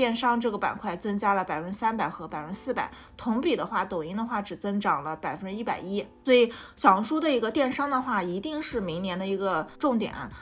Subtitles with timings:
[0.00, 6.02] 电商这个板块增加了百分之三百和百分之四百，同比的话，抖音的话只增长了百分之一百一。
[6.24, 10.32] 所以小红书的一个电商的话，一定是明年的一个重点啊。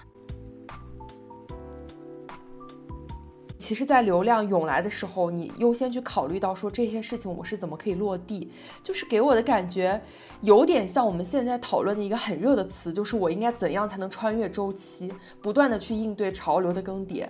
[3.58, 8.52] 其实，在流量涌来的时候，你优先去考虑到说这些事情我是怎么可以落地，
[8.84, 10.00] 就是给我的感觉
[10.42, 15.12] 有点像我们现在讨论的一个很热的词，就是我应该怎样才能穿越周期，
[15.42, 17.28] 不断的去应对潮流的更迭。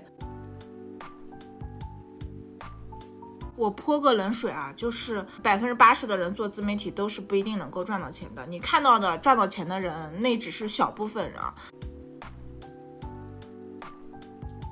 [3.58, 11.40] 我泼个冷水啊，就是百分之八十的人做自媒体都是不一定能够赚到钱的，你看到的赚到钱的人，那只是小部分人。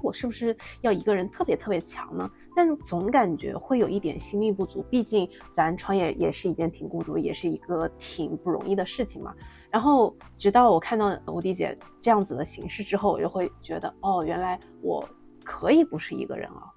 [0.03, 2.31] 我是不是要一个人特别特别强呢？
[2.55, 4.81] 但总感觉会有一点心力不足。
[4.89, 9.35] 毕竟咱创业也是一件挺孤独，也是一个挺不容易的事情嘛。
[9.69, 15.05] 然后直到我看到吴迪姐这样子的形式之后，我就会觉得，哦，原来我
[15.43, 16.71] 可以不是一个人啊。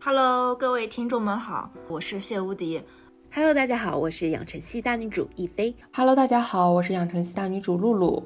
[0.00, 2.80] Hello，各位听众们好，我是谢无敌。
[3.34, 5.74] Hello，大家好，我是养成系大女主亦菲。
[5.92, 8.22] Hello，大家好，我是养成系大女主露露。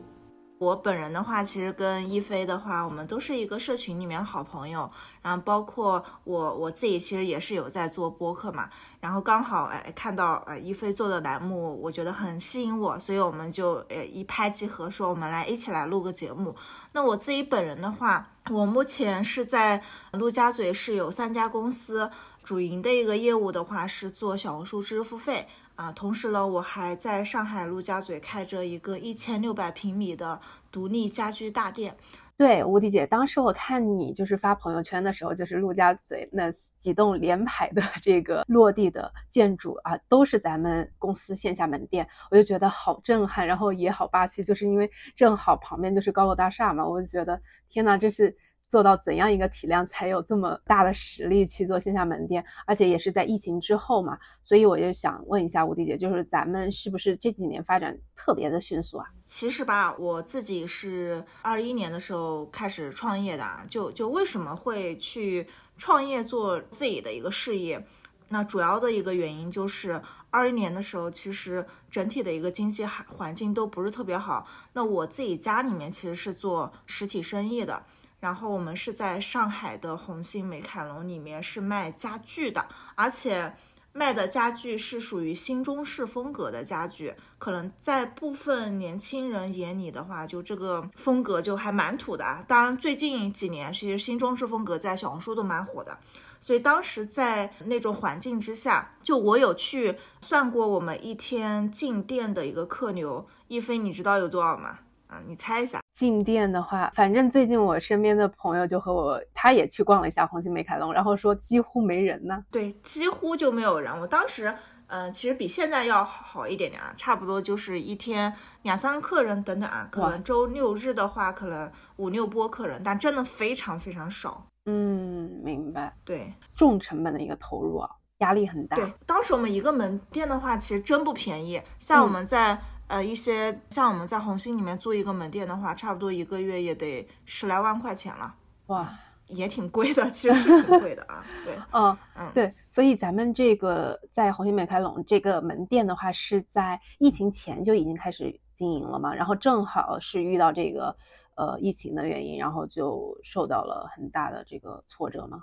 [0.62, 4.88] 我本人的话，其实跟一菲的话，我们都是一个社群里面好朋友。
[5.20, 8.70] 然后包括我我自己，其实也是有在做播客嘛。
[9.00, 16.54] 然后刚好哎看到呃一菲做的栏目，我觉得很吸引我，所以我们就呃一拍即合，说我们来一起来录个节目。
[16.92, 22.08] 那我自己本人的话，我目前是在陆家嘴是有三家公司，
[22.44, 25.48] 主营的一个业务的话是做小红书知识付费。
[25.82, 31.96] 啊，同时呢，我还在上海陆家嘴开着一个一千六百平米的独立家居大店。
[32.36, 48.36] 对，吴迪姐，当时我看你就是发朋友圈的时候，就是陆家嘴那几栋连排的这个落地的建筑啊，都是咱们公司线下门店，我就觉得好震撼，然后也好霸气，就是因为正好旁边就是高楼大厦嘛，我就觉得天呐，这是。
[48.72, 59.06] 做到怎样一个体量才有这么大的实力去做线下门店，而且也是在疫情之后嘛，所以我就想问一下吴迪姐，就是咱们是不是这几年发展特别的迅速啊？
[59.26, 65.46] 其实吧，我自己是二一年的时候开始创业的，就就为什么会去
[65.76, 67.86] 创业做自己的一个事业？
[68.30, 70.00] 那主要的一个原因就是
[70.30, 74.48] 二一年的时候，其实整体的一个经济环境都不是特别好。
[74.72, 77.82] 那我自己家里面其实是做实体生意的。
[78.22, 83.52] 然后我们是在上海的红星美凯龙里面是卖家具的，而且
[83.92, 92.44] 卖的家具是属于新中式风格的家具，可能在部分年轻人眼里的话，就这个风格就还蛮土的啊。
[92.46, 95.98] 当然最近几年其实新中式风格在小红书都蛮火的，
[96.38, 104.78] 所以当时在那种环境之下，就我有去算过我们一天进店的一个客流，一飞你知道有多少吗？
[105.08, 105.81] 啊，你猜一下。
[105.94, 112.42] 进店的话，反正最近我身边的朋友就和我，他也去逛了一下红星美凯龙，然后说几乎没人呢。
[112.50, 113.92] 对，几乎就没有人。
[114.00, 114.54] 我当时，
[114.86, 118.32] 嗯，其实比现在要好一点点啊，差不多就是一天
[118.62, 124.46] 两三个客人等等啊，可能周六日的话，可能五六波客人，但真的非常非常少。
[124.64, 125.94] 嗯，明白。
[126.04, 128.76] 对，重成本的一个投入啊，压力很大。
[128.76, 132.58] 对，当时我们一个门店的话，其实真不便宜，像我们在。
[132.92, 138.34] 呃，一些像我们在红星里面租一个门店的话，差不多一个月也得十来万块钱了，
[138.66, 138.86] 哇，
[139.28, 141.24] 也挺贵的，其实是挺贵的啊。
[141.42, 150.94] 对， 嗯嗯，对，所以咱们这个在红星美凯龙这个门店的话，是在疫情前就已经开始经营了嘛，然后正好是遇到这个
[151.36, 155.42] 呃疫情的原因，然后就受到了很大的这个挫折嘛。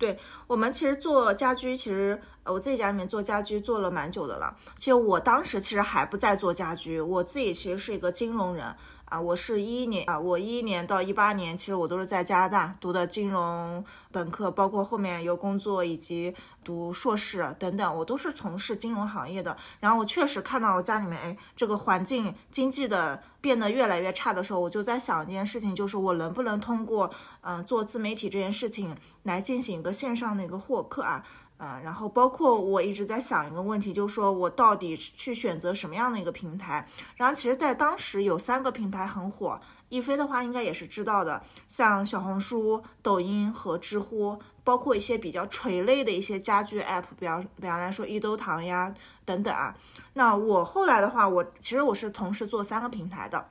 [0.00, 4.56] 对我们其实做家居，其实我自己家里面做家居做了蛮久的了。
[4.76, 8.74] 其实我当时其实还不在做家居，我自己其实是一个金融人。
[9.10, 16.32] 啊，我是一一年啊，我一一年到一八年，其实我都是在加拿大读的金融本科，包括后面有工作以及
[16.62, 19.56] 读硕士等等，我都是从事金融行业的。
[19.80, 31.26] 然后我确实看到我家里面，哎，这个环境经济的变得越来越差的时候，我就在想一件事情，就是我能不能通过嗯做自媒体这件事情来进行一个线上的一个获客啊。
[31.62, 36.88] 嗯，然后包括我一直在想一个问题，就是说我到底去选择什么样的一个平台？
[37.16, 39.60] 然后其实，在当时有三个平台很火，
[39.90, 48.94] 一飞的话应该也是知道的，像小红书、抖音和知乎，包括一些比较垂类的一些家居 app，比方比方来说一兜堂呀
[49.26, 49.76] 等等啊。
[50.14, 53.48] 那我后来的话，我其实我是同时做三个平台的。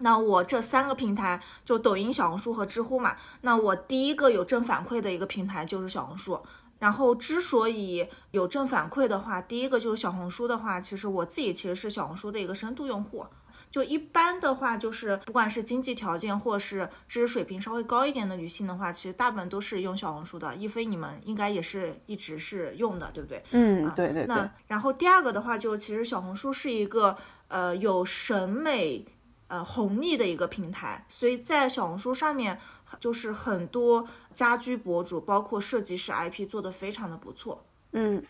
[0.00, 3.16] 那我这三个平台就抖音、小红书和知乎嘛。
[3.42, 6.40] 那我第一个有正反馈的一个平台就是小红书。
[6.78, 13.26] 然后之所以有正反馈的话，第一个就是小红书的话，其实我自己其实是小红书的一个深度用户。
[13.68, 20.54] 就一般的话，就是不管是经济条件或是知识水平稍微高一点的女性的话，其实大部分都是用小红书的。
[20.54, 23.42] 一菲，你们应该也是一直是用的，对不对？
[23.50, 24.26] 嗯，对对对。
[24.26, 27.16] 那然后第二个的话，就其实小红书是一个
[27.48, 29.04] 呃有审美
[29.48, 32.58] 呃红利的一个平台，所以在小红书上面，
[33.00, 37.64] 就是很多家居博主，包括设计师 IP 做的非常的不错。
[37.92, 38.22] 嗯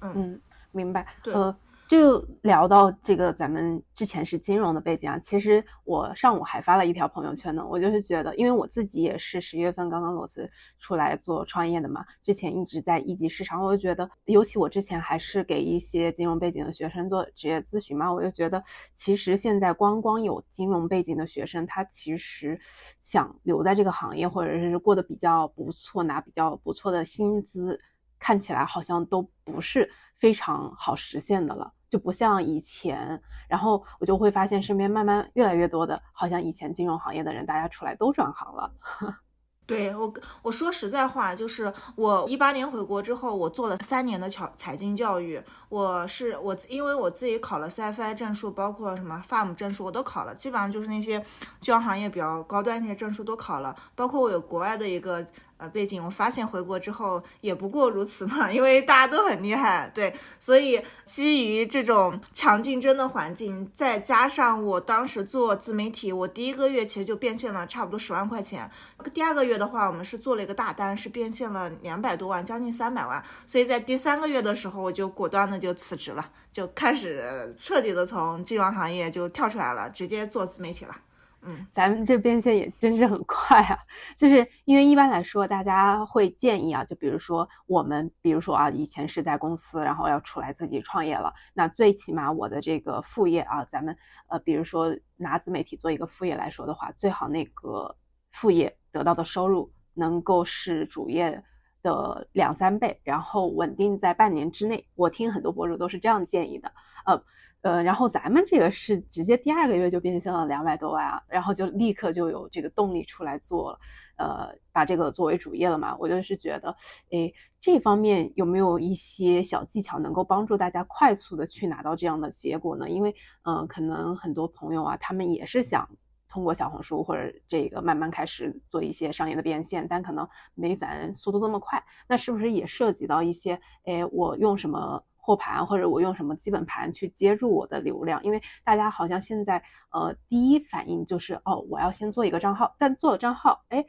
[0.00, 0.40] 嗯嗯，
[0.72, 1.14] 明白。
[1.22, 1.32] 对。
[1.34, 1.56] 呃，
[1.86, 5.18] 就聊到这个，咱们之前是金融的背景啊。
[5.18, 18.62] 其实我上午还发了一条朋友圈呢，我就是觉得，因为我自己也是十月份刚刚裸辞出来做创业的嘛，之前一直在一级市场，我就觉得，尤其我之前还是给一些金融背景的学生做职业咨询嘛，我就觉得，
[18.94, 22.58] 其实现在光光有金融背景的学生，他其实
[22.98, 27.78] 想留在这个行业，或者是过得比较不错，拿比较不错的薪资，
[28.18, 29.90] 看起来好像都不是。
[30.18, 33.20] 非常好实现的了，就不像以前。
[33.48, 38.72] 然后我就会发现身边慢慢越来越多的，好像以前金融行业的人，大家出来都转行了。
[39.66, 40.12] 对我，
[40.42, 45.42] 我说实在话，就是我一八年回国之后，我做了三年的财财经教育。
[45.70, 50.34] 我是我，因为我自己考了 CFI 证书，包括什么 FAM 证书，我都考了。
[50.34, 51.18] 基本上就是那些
[51.60, 55.24] 金融行业比较高端那些证书都考了，包括我有国外的一个。
[55.56, 68.68] 呃，背景我发现回国之后也不过如此嘛，因为大家都很厉害，对，所以基于这种强竞争的环境，再加上我当时做自媒体，我第一个月其实就变现了差不多十万块钱，
[69.12, 80.96] 第二个月的话，我们是做了一个大单，是变现了两百多万，将近三百万，所以在第三个月的时候，我就果断的就辞职了，就开始彻底的从金融行业就跳出来了，直接做自媒体了。
[81.46, 83.78] 嗯，咱们这变现也真是很快啊！
[84.16, 93.94] 就是因为一般来说，大家会建议啊，就比如说我们，比如说啊，以前是在公司，然后要出来自己创业了，那最起码我的这个副业啊，咱们
[94.28, 97.94] 呃，比如说拿自媒体做一个副业来说的话，最好那个
[98.32, 101.44] 副业得到的收入能够是主业
[101.82, 104.88] 的两三倍，然后稳定在半年之内。
[104.94, 106.72] 我听很多博主都是这样建议的，
[107.04, 107.22] 呃。
[107.64, 113.78] 呃，然后咱们这个是直接第二个月就变现了两百多万啊，然后就立刻就有这个动力出来做了，
[114.18, 115.96] 呃，把这个作为主业了嘛。
[115.98, 116.68] 我就是觉得，
[117.10, 122.90] 哎，这方面有没有一些小技巧能够帮助大家快速的去拿到这样的结果呢？
[122.90, 123.14] 因为，
[123.44, 125.88] 嗯，可能很多朋友啊，他们也是想
[126.28, 131.82] 通过小红书或者这个慢慢开始做一些商业的变现，但可能没咱速度那么快。
[132.06, 135.02] 那是不是也涉及到一些，哎，我用什么？
[135.24, 143.82] 货盘或者我用什么基本盘去接住我的流量，因为大家好像现在呃第一反应就是哦我要先做一个账号，但做了账号，哎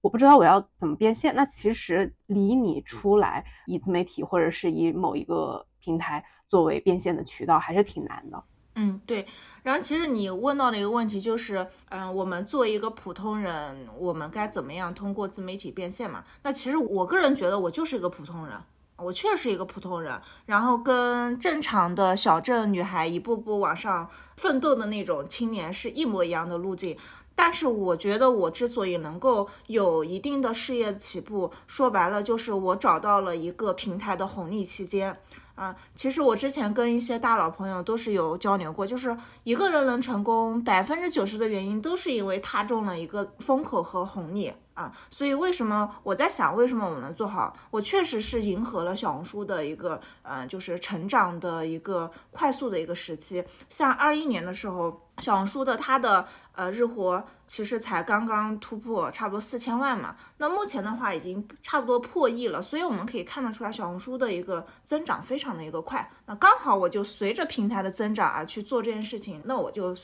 [0.00, 8.40] 我不知道我要怎么变现，那其实离你出来以自媒体或者是以某一个平台作为变现的渠道还是挺难的。
[8.76, 9.26] 嗯，对。
[9.64, 16.22] 然后其实你问到的一个问题就是，嗯，我们作为一个普通人，我们该怎么样通过自媒体变现嘛？
[16.44, 18.54] 那其实我个人觉得我就是一个普通人。
[18.96, 26.96] 我确实是一个普通人，然后跟正常的小镇女孩一步步往上奋斗的那种青年是一模一样的路径。
[27.34, 35.14] 但是我觉得我之所以能够有一定的事业起步，说白了就是我找到了一个平台的红利期间。
[35.54, 44.52] 啊，其实我之前跟一些大佬朋友都是有交流过，就是一个人能成功，百分之九十的原因都是因为他中了一个风口和红利。
[44.76, 47.56] 啊，所以为什么我在想，为什么我能做好？
[47.70, 53.42] 我确实是迎合了小红书的一个，呃，就是成长的一个快速的一个时期。
[53.70, 60.14] 像二一年的时候，小红书的它的呃日活其实才刚刚突破差不多四千万嘛。
[60.36, 66.06] 那目前的话已经差不多破亿了，所以我们可以看得出来，小红书的一个增长非常的一个快。
[66.26, 69.96] 那刚好我就随着平台的增长啊去做这件事情，那我就。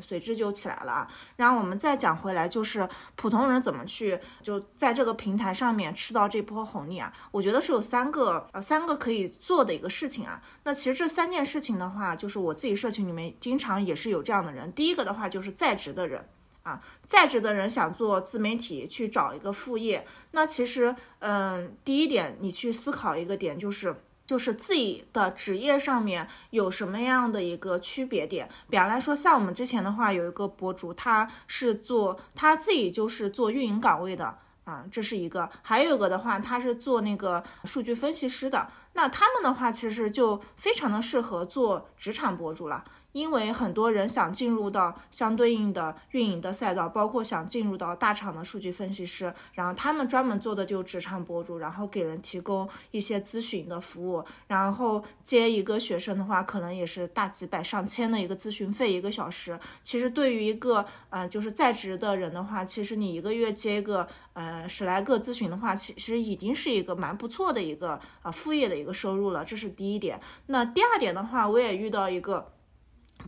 [0.00, 7.12] 随之就起来了啊，然后我们再讲回来，就是普通人怎么去就在这个平台上面吃到这波红利啊？
[7.30, 10.42] 我觉得是有三个呃三个可以做的一个事情啊。
[10.64, 14.72] 那其实这三件事情的话，就是我自己社群里面经常也是有这样的人。
[14.72, 16.28] 第一个的话就是在职的人
[16.62, 24.02] 啊，在职的人想做自媒体去找一个副业，那其实嗯，第一点你去思考一个点就是。
[24.30, 28.48] 就是自己的职业上面有什么样的一个区别点？
[28.68, 38.68] 比方来说，像我们之前的话，有一个博主，他是做他自己就是做运营岗位的啊，这是一个；还有一个的话，他是做那个数据分析师的。
[38.92, 42.84] 那他们的话，其实就非常的适合做职场博主了。
[43.12, 59.58] 因为很多人想进入到相对应的运营的赛道，包括想进入到大厂的数据分析师，然后他们专门做的就职场博主，然后给人提供一些咨询的服务，然后接一个学生的话，可能也是大几百上千的一个咨询费一个小时。
[59.82, 70.20] 其实对于一个嗯就是在职的人的话，其实你一个月接一个呃十来个咨询的话，其实已经是一个蛮不错的一个呃副业的一个收入了，这是第一点。
[70.46, 72.52] 那第二点的话，我也遇到一个。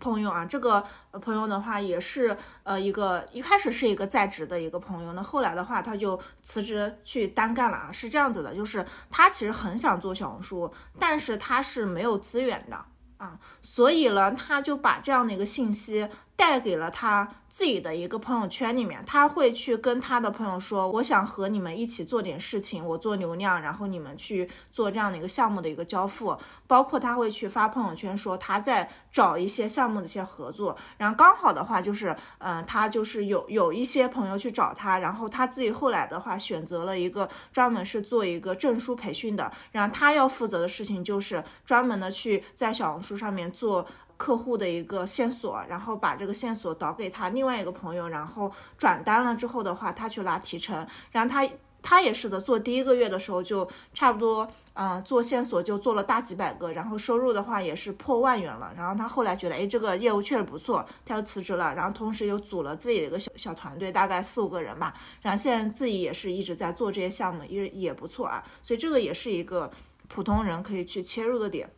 [0.00, 0.82] 朋友啊，这个
[1.20, 12.84] 朋友的话也是呃一个一开始是一个在职的一个朋友，那后来的话他就辞职去单干了啊，是这样子的，就是他其实很想做小红书，但是他是没有资源的
[13.16, 17.28] 啊，所以呢他就把这样的一个信息带给了他。
[17.52, 26.34] 自己的一个朋友圈里面，他会去跟他的朋友说：“我想和你们一起做点事情，我做流量，然后你们去做这样的一个项目的一个交付。”
[26.66, 30.74] 包括他会去发朋友圈说他在找一些项目的一些合作。
[30.96, 39.52] 然后刚好的话就是，嗯，他就是有有一些朋友去找他，然后他自己后来的话选择了一个专门是做一个证书培训的。
[39.72, 43.86] 然后他要负责的事情就是专门的去在小红书上面做。
[44.22, 50.86] 客户的一个线索，然后把这个线索导给他另外一个朋友，然后转单了之后的话，他去拿提成。
[51.10, 51.44] 然后他
[51.82, 58.72] 他也是的，做第一个月的时候就差不多，嗯，做线索就做了大几百个，然后收入的话也是破万元了。
[58.76, 64.94] 然后他后来觉得，哎，这个业务确实不错，他又辞职了，然后同时又组了自己的一个小小团队，大概四五个人吧。
[65.20, 68.40] 然后现在自己也是一直在做这些项目，也也不错啊。
[68.62, 69.68] 所以这个也是一个
[70.06, 71.68] 普通人可以去切入的点。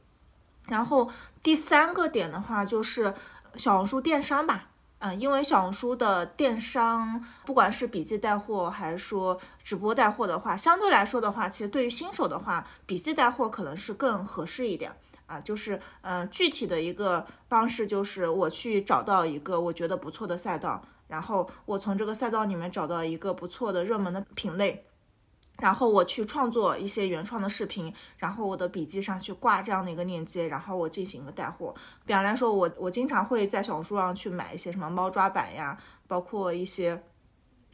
[0.68, 1.10] 然后
[1.42, 3.12] 第三个点的话，就是
[3.56, 4.68] 小红书电商吧，
[5.00, 14.90] 嗯，因为小红书的电商，不管是笔记带货还是说直播带货的话，相对来说的话，其实对于新手的话，笔记带货可能是更合适一点
[15.26, 15.38] 啊。
[15.40, 24.86] 就是，嗯，具体的一个方式就是我去找到一个我觉得不错的赛道，然后我从这个赛道里面找到一个不错的热门的品类。
[25.60, 31.72] 然后我去创作一些原创的视频，然后我的笔记上去挂这样的一个链接，然后我进行一个带货。
[32.04, 37.00] 比方来说，我我经常会在小红书上去买一些什么猫抓板呀，包括一些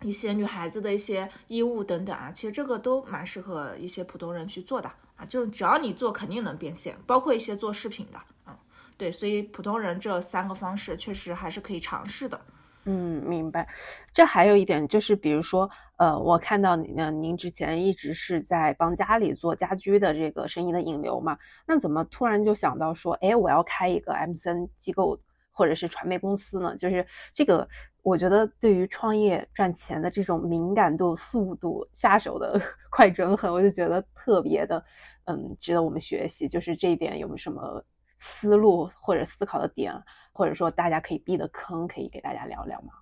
[0.03, 2.31] 一些女孩子的一些衣物等等啊。
[2.31, 6.95] 其实这个都蛮适合一些普通人去做的啊，就是只要你做，肯定能变现。
[7.07, 8.55] 包括一些做视频的，嗯，
[8.99, 12.39] 对，所以普通人这三个方式确实还是可以尝试的。
[12.87, 13.69] 嗯，明白。
[14.15, 15.69] 这还有一点就是，比如说，
[15.99, 25.19] 呃，我看到您呢，您之前一直是在帮家里做家居的这个生意的引流嘛，那怎么突然就想到说，哎，我要开一个 M 三机构
[25.53, 26.75] 或者是传媒公司呢？
[26.77, 27.69] 就是这个，
[28.03, 32.59] 我觉得对于创业赚钱的这种敏感度、速度、下手的
[32.91, 34.83] 快、准、狠，我就觉得特别的，
[35.27, 36.49] 嗯，值得我们学习。
[36.49, 37.85] 就是这一点有没有什么
[38.19, 39.93] 思路或者思考的点？
[40.41, 42.95] 或者说大家可以避的坑，可以给大家聊聊吗？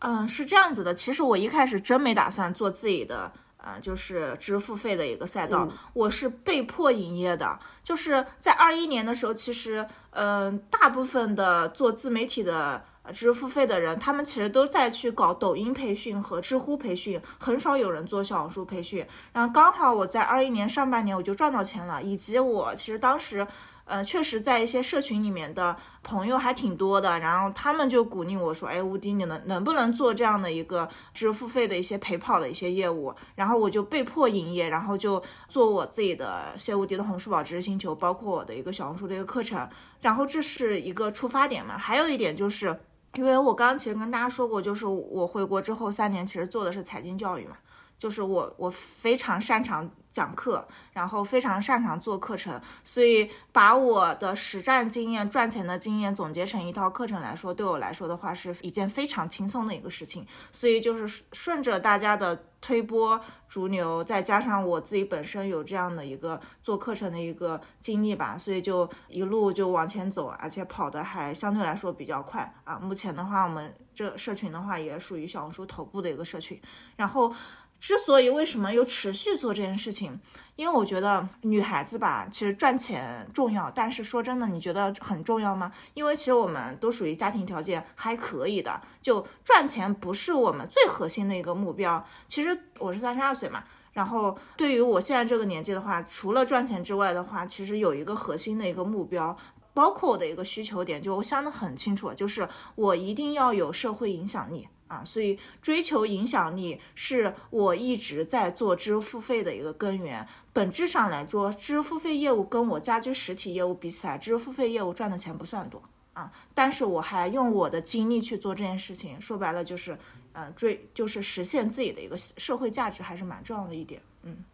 [0.00, 0.94] 嗯，是这样子的。
[0.94, 7.58] 其实我一开始真没打算做自己的，呃，就是支付费的一个赛道，我是被迫营业的。
[7.82, 19.06] 就是在二一年的时候，其实，嗯，大部分的做自媒体的支付费的人，他们其实都在去搞抖音培训和知乎培训，很少有人做小红书培训。
[19.32, 23.46] 然后刚好我在二一年上半年我就赚到钱了，以及我其实当时。
[23.84, 39.68] 呃，确实在一些社群里面的朋友还挺多的，然后他们就鼓励我说：“哎，吴迪，你能能不能做这样的一个支付费的一些陪跑的一些业务？”然后我就被迫营业，然后就做我自己的谢无敌的红书宝知识星球，包括我的一个小红书的一个课程。
[40.00, 41.78] 然后这是一个出发点嘛。
[41.78, 42.76] 还有一点就是，
[43.14, 47.56] 因为我刚刚其实跟大家说过，就是我回国之后三年其实做的是财经教育嘛，
[47.98, 49.88] 就是我我非常擅长。
[50.12, 60.26] 讲课，然后非常擅长做课程，所以把我的实战经验、赚钱的经验总结成一套课程来说，对我来说的话是一件非常轻松的一个事情。
[60.52, 72.78] 所以就是顺着大家的推波逐流，再加上我自己本身有这样的一个做课程的一个经历吧，所以就一路就往前走，而且跑得还相对来说比较快啊。
[72.78, 76.60] 目前的话，我们这社群的话也属于小红书头部的一个社群，
[76.96, 77.34] 然后。
[77.82, 80.20] 之所以为什么又持续做这件事情，
[80.54, 85.72] 因为我觉得女孩子吧，其实赚钱重要，但是说真的，你觉得很重要吗？
[85.92, 92.06] 因为其实我们都属于家庭条件还可以的，就赚钱不是我们最核心的一个目标。
[92.28, 99.36] 其实我是三十二岁嘛，然后对于我现在这个年纪的话，除了赚钱之外的话，其实有一个核心的一个目标，
[99.74, 104.68] 包括我的一个需求点，就我想得很清楚，就是我一定要有社会影响力。
[104.92, 110.28] 啊，所以追求影响力是我一直在做支付费的一个根源。
[110.52, 115.82] 本质上来说，支付费业务跟我家居实体业务比起来，支付费业务赚的钱不算多
[116.12, 119.96] 啊，但是我还用我的精力去做这件事情，说白了就是，
[120.34, 124.44] 嗯，追就是实现自己的一个社会价值，还是蛮重要的一点，嗯。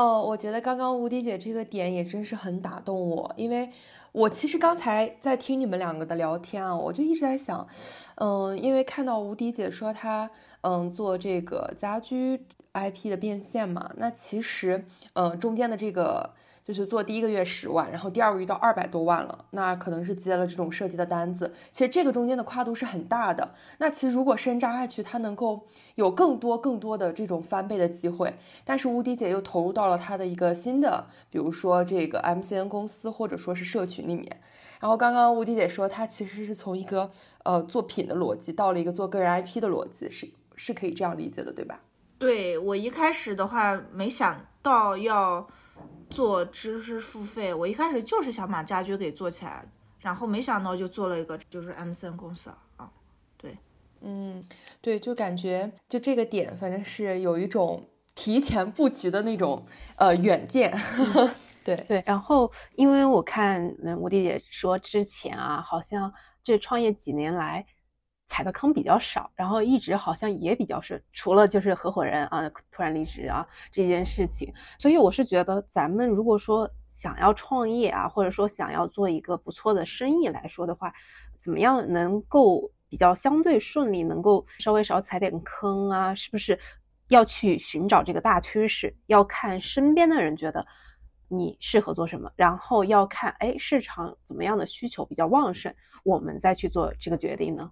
[0.00, 3.70] 哦，我觉得刚刚无敌姐这个点也真是很打动我，因为。
[4.12, 7.64] 我其实刚才在听你们两个的聊天啊，我就一直在想，
[8.16, 10.28] 嗯，因为看到无迪姐说她
[10.62, 16.30] 嗯做这个家居 IP 的变现嘛，那其实嗯中间的这个。
[16.70, 21.52] 就是做第一个月十万，然后第二个月到二百多万了，那可能是接了这种设计的单子。
[21.72, 23.56] 其实这个中间的跨度是很大的。
[23.78, 28.32] 那其实如果深扎下去，它能够有更多更多的这种翻倍的机会。
[28.64, 34.40] 但是吴迪姐又投入到了她的一个新的，比如说这个 MCN 公司或者说是社群里面。
[34.78, 37.10] 然后刚刚吴迪姐说，她其实是从一个
[37.42, 41.80] 呃作品的逻辑到了一个做个人 IP 的逻辑，是是可以这样理解的，对吧？
[42.16, 45.48] 对我一开始的话没想到要。
[46.08, 49.64] 做知识付费，我一开始就是想把家居给做起来，
[50.00, 52.90] 然后没想到就做了一个就是 M C 公司啊，
[53.36, 53.56] 对，
[54.00, 54.42] 嗯，
[54.80, 59.64] 对，就感觉就这个点，反正是有一种提前布局的那种
[59.96, 60.76] 呃远见，
[61.64, 62.02] 对对。
[62.06, 67.66] 然后因为我看嗯吴迪姐说之前啊，好像这创业几年来。
[68.30, 80.94] 踩的坑比较少，然后一直好像也比较顺，除了就是合伙人啊突然离职啊这件事情，所以我是觉得咱们如果说想要创业啊，或者说想要做一个不错的生意来说的话，
[81.40, 86.14] 怎么样能够比较相对顺利，能够稍微少踩点坑啊？
[86.14, 86.56] 是不是
[87.08, 88.94] 要去寻找这个大趋势？
[89.06, 90.64] 要看身边的人觉得
[91.26, 97.68] 你适合做什么，然后要看哎市场怎么样的需求比较旺盛，我们再去做这个决定呢？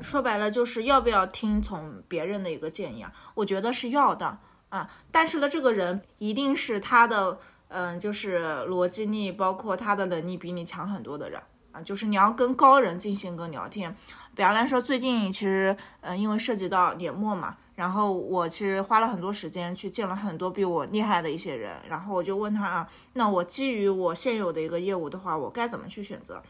[0.00, 3.12] 说白了就是要不要听从别人的一个建议啊？
[3.34, 4.38] 我觉得是要的
[4.70, 11.40] 啊，但是呢，这个人一定是他的，嗯，就是逻辑力，包括他的能力比你强很多的人
[11.72, 13.94] 啊，就是你要跟高人进行一个聊天。
[14.34, 26.42] 比方来说，最近其实，嗯，因为涉及到年末嘛，然后我其实花了很多时间去见了很多比我厉害的一些人，然后我就问他啊，那我基于我现有的一个业务的话，我该怎么去选择？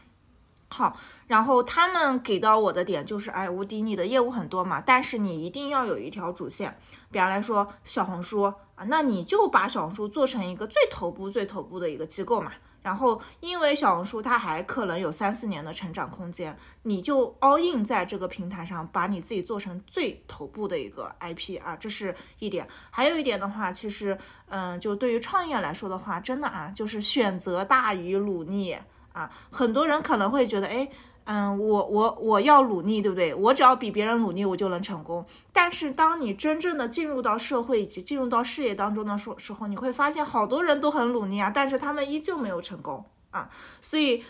[0.73, 6.75] 好，然后他们给到我的点就是，哎，无敌，你的业务很多嘛，但是你一定要有一条主线。
[7.11, 12.51] 比方来说，小红书啊，那你就把小红书做成一个最头部、最头部的一个机构嘛。
[12.81, 22.67] 然后，因为小红书它还可能有三四年的成长空间，你就 all in 在这个平台上，把你自己做成最头部的一个 IP 啊，这是一点。
[22.89, 24.17] 还有一点的话，其实，
[24.49, 28.75] 嗯，就对于创业来说的话，真的啊，就是选择大于努力。
[29.13, 30.89] 啊，很多人可能会觉得，哎，
[31.25, 33.33] 嗯，我我我要努力，对不对？
[33.33, 35.25] 我只要比别人努力，我就能成功。
[35.53, 43.49] 但是，当你真正的进入到社会以及进入到事业当中的时时候，你会发现好多人都很努力啊，但是他们依旧没有成功啊。
[43.79, 44.23] 所以，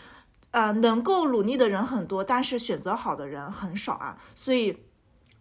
[0.52, 4.18] 呃，能够努力的人很多，但是选择好的人很少啊。
[4.34, 4.84] 所以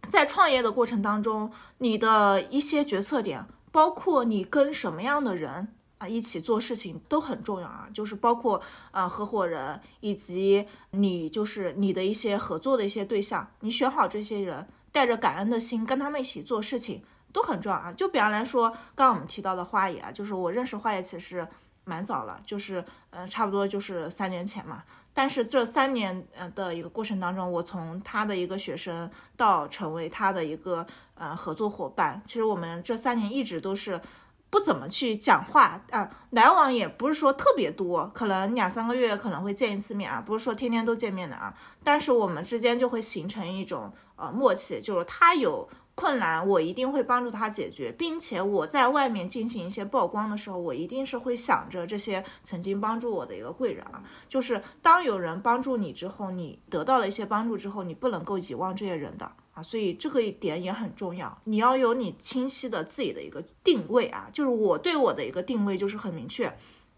[0.08, 5.76] 在创业的过程当中，你的一些决策点，包括你跟什么样的人。
[6.08, 8.62] 一起做事情都很重要啊，就是包括
[8.92, 17.92] 啊合伙人以及你，就是你的一些合作的一些对象，你选好这些人，带着感恩的心跟他们一起做事情都很重要啊。
[17.94, 21.48] 就比方来说，刚刚我们提到的花野啊，就是我认识花野其实
[21.84, 24.84] 蛮早了，就是呃差不多就是三年前嘛。
[25.14, 34.02] 但是这三年呃的一个过程当中，我从他的一个学生到成为他的一个呃合作伙伴，其实我们这三年一直都是。
[34.54, 41.52] 不怎么去讲话啊，来往也不是说特别多，可能两三个月可能会见一次面啊，不是说天天都见面的啊。
[41.84, 54.04] 但是我们之间就会形成一种呃默契，就是他有困难，我一定会帮助他解决，并且我在外面进行一些曝光的时候，我一定是会想着这些曾经帮助我的一个贵人啊。
[54.30, 59.32] 就是当有人帮助你之后，你得到了一些帮助之后，你不能够遗忘这些人的。
[59.54, 66.58] 啊，所以这个一点也很重要，你要有你清晰的自己的一个定位啊，就是我对我的一个定位就是很明确，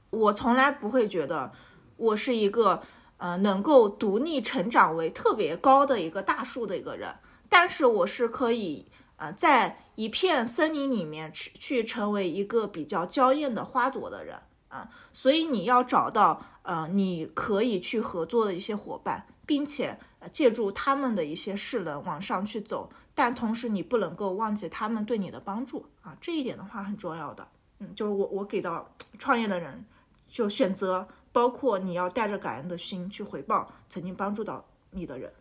[0.09, 1.51] 我从来不会觉得
[1.97, 2.81] 我是一个
[3.17, 7.13] 呃能够独立成长为特别高的一个大树的一个人，
[7.49, 8.85] 但是我是可以
[9.17, 14.39] 呃在一片森林里面去去成为一个比较娇艳的花朵的人
[14.69, 19.27] 啊，所以你要找到呃你可以去合作的一些伙伴。
[19.47, 27.47] 并且借助他们的一些势能往上去走，但同时你不能够忘记他们对你的帮助啊，这一点的话很重要的。
[27.79, 29.85] 嗯，就是我我给到创业的人，
[30.25, 35.31] 就选择包括你要带着感恩的心去回报曾经帮助到你的人。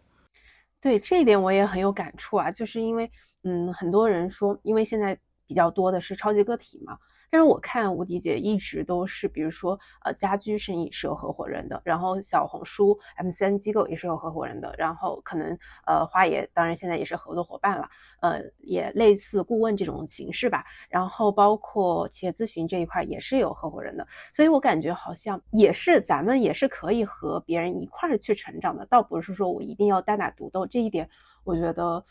[0.81, 3.11] 对这一点我也很有感触啊，就是因为
[3.43, 6.99] 嗯，很多人说，因为现在比较多的是超级个体嘛。
[7.35, 20.65] 但是我看吴迪姐一直都是，比如说，呃，家居生意是有合伙人的，然后小红书 MCN 机构也是有合伙人的，然后可能呃花爷当然现在也是合作伙伴了，呃，也类似顾问这种形式吧。
[20.89, 30.69] 然后包括企业咨询这一块也是有合伙人的，所以我感觉好像也是咱们也是可以和别人一块儿去成长的，倒不是说我一定要单打独斗。
[30.69, 31.11] 这一点
[31.43, 32.05] 我觉得。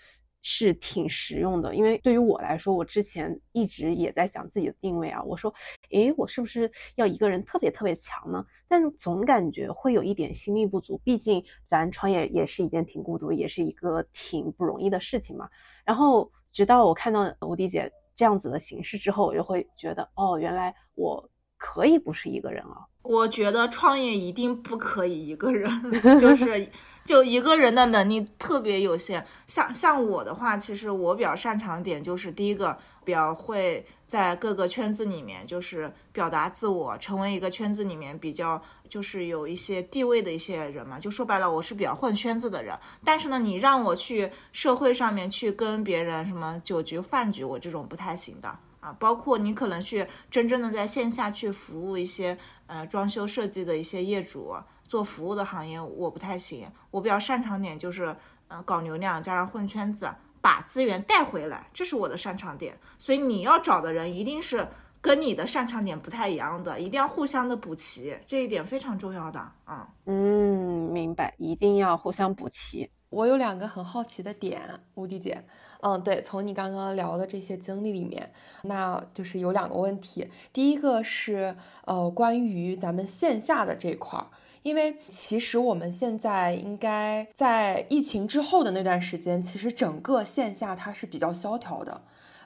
[0.45, 5.23] 是挺实用的，因为对于我来说，我之前一直也在想自己的定位啊。
[5.23, 5.51] 我说，
[5.89, 8.45] 诶，我是不是要一个人特别特别强呢？
[8.67, 15.49] 但总感觉会有一点心力不足，毕竟咱创业也是一件挺孤独，也是一个挺不容易的事情嘛。
[15.85, 22.85] 然后直到我看到吴迪姐这样子的形式之后，我就会觉得，哦，原来我可以不是一个人啊。
[23.03, 26.67] 我觉得创业一定不可以一个人，就是。
[27.03, 40.97] 就一个人的能力特别有限，像像我的话，其实我比较擅长点就是第一个，比较会在各个圈子里面就是表达自我，成为一个圈子里面比较就是有一些地位的一些人嘛。
[40.97, 42.73] 就说白了，我是比较混圈子的人。
[43.03, 48.95] 但是呢，你让我去社会上面去跟别人什么酒局饭局，我这种不太行的啊。
[48.99, 54.53] 包括你可能去真正的在线下去服务一些呃装修设计的一些业主。
[54.85, 58.15] 做服务的行业我不太行，我比较擅长点就是，
[58.47, 60.07] 呃，搞流量加上混圈子，
[60.39, 62.77] 把资源带回来，这是我的擅长点。
[62.99, 64.67] 所以你要找的人一定是
[65.01, 69.39] 跟你的擅长点不太一样的，一定要互相的补齐，这一点非常重要的。
[69.63, 72.87] 啊嗯，明白，一定要互相补齐。
[73.09, 74.61] 我有两个很好奇的点，
[74.93, 75.43] 吴迪姐，
[75.83, 84.27] 嗯，对，从你刚刚聊的这些经历里面，那就是有两个问题，第一个是，呃，关于咱们线下的这块儿。
[84.61, 92.01] 因为其实我们现在应该在疫情之后的那段时间，其实整个线下它是比较萧条的，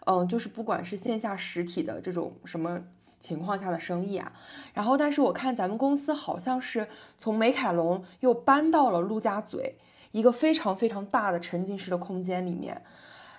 [0.07, 2.81] 嗯，就是不管是线下实体的这种什么
[3.19, 4.33] 情况下的生意啊，
[4.73, 6.87] 然后但是我看咱们公司好像是
[7.19, 9.75] 从美凯龙又搬到了陆家嘴
[10.11, 12.81] 一个非常非常大的沉浸式的空间里面，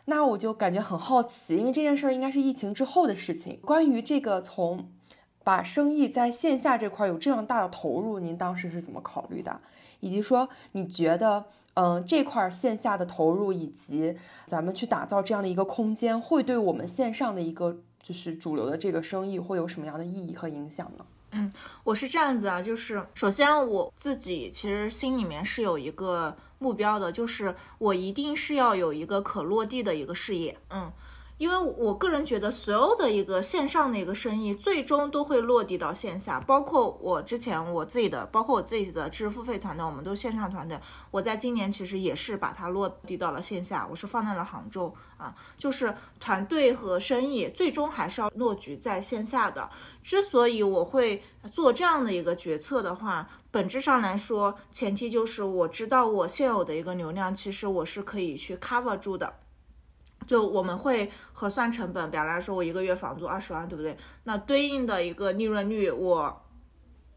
[0.09, 4.91] 那我就感觉很好奇，因为这件事儿应该是疫情之后的事情，关于这个从。
[5.45, 9.63] 把生意在线下这块有这样大的投入，您当时是怎么考虑的？
[10.01, 14.15] 以及说你觉得，嗯，这块线下的投入以及
[14.47, 21.07] 咱们去打造这样的一个空间，会对我们线上的一个就是主流的这个生意会有什么样的意义和影响呢？
[21.33, 21.53] 嗯，
[21.85, 30.93] 我是这样子啊，就是首先我自己其实心里面是有一个目标的，就是我一定是要有一个可落地的一个事业，嗯。
[31.39, 36.41] 因为我个人觉得，所有的一个线上的一个生意，最终都会落地到线下。
[36.41, 40.77] 包括我之前我自己的，包括我自己的知识付费团队，我们都是线上团队。
[41.13, 45.33] 我在今年其实也是把它落地到了线下，我是放在了杭州啊。
[45.57, 49.71] 就是团队和生意最终还是要落局在线下的。
[50.09, 59.35] 之所以我会做这样的一个决策的话，本质上来说，前提就是我知道我现有的一个流量，其实我是可以去 cover 住的。
[60.27, 63.99] 就我们会核算成本，比方来说，我一个月房租二十万，对不对？
[64.25, 66.43] 那对应的一个利润率，我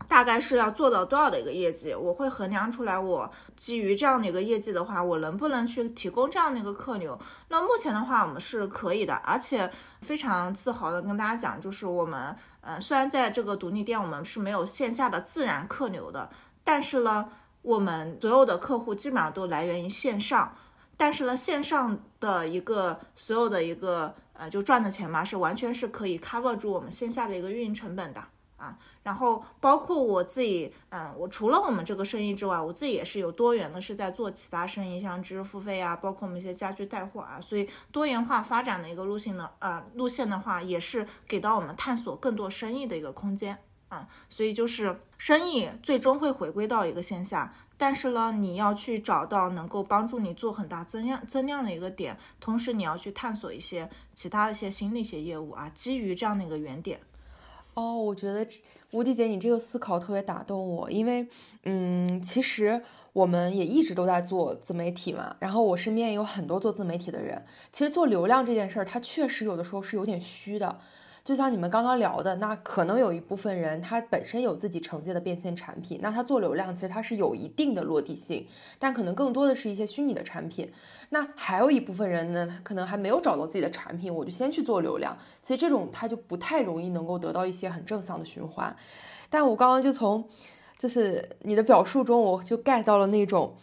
[0.07, 1.93] 大概是要做到多少的一个业绩？
[1.93, 7.17] 我会衡量出来，我基于这样的一个业绩的话，我能不能去提供这样的一个客流？
[7.47, 9.69] 那目前的话，我们是可以的，而且
[10.01, 16.29] 非常自豪的跟大家讲，就是我们，呃，虽然在这个独立店我们是没有线下的自然客流的，
[16.63, 17.29] 但是呢，
[17.61, 20.53] 我们所有的客户基本上都来源于线上。
[20.97, 28.23] 但是呢，线上的一个所有的一个呃，就赚的钱嘛，是完全是可以 cover 住我们线下的一个运营成本的
[28.61, 28.77] 啊。
[29.03, 37.41] 然后包括我自己，嗯，我除了我们这个生意之外，我自己也是有多元的，是在做其他生意，像知识付费啊，包括我们一些家居带货啊。
[37.41, 43.57] 所以多元化发展的一个路线呢，呃，路线的话，也是给到我们探索更多生意的一个空间
[43.89, 44.07] 啊。
[44.29, 47.51] 所以就是生意最终会回归到一个线下。
[47.77, 56.99] 但是呢，你要去找到能够帮助你做很大增量增量的一个点，同时你要去探索一些其他的一些新的一些业务啊，基于这样的一个原点。
[57.73, 58.45] 哦，我觉得
[58.91, 61.27] 吴迪姐你这个思考特别打动我，因为
[61.63, 62.81] 嗯，其实
[63.13, 70.79] 我们也一直都在做自媒体嘛，然后我身边也有很多做自媒体的人，其实做流量这件事儿，它确实有的时候是有点虚的。
[71.23, 78.47] 就像你们刚刚聊的，那可能有一部分人他本身有自己承接的变现产品，那他做流量其实他是有一定的落地性，
[78.79, 80.71] 但可能更多的是一些虚拟的产品。
[81.09, 85.15] 那还有一部分人呢，可能还没有找到自己的产品，我就先去做流量。
[85.43, 88.75] 其实这种他就不太容易能够得到一些很正向的循环。
[89.29, 90.27] 但我刚刚就从
[90.79, 93.55] 就是你的表述中，我就 get 到了那种。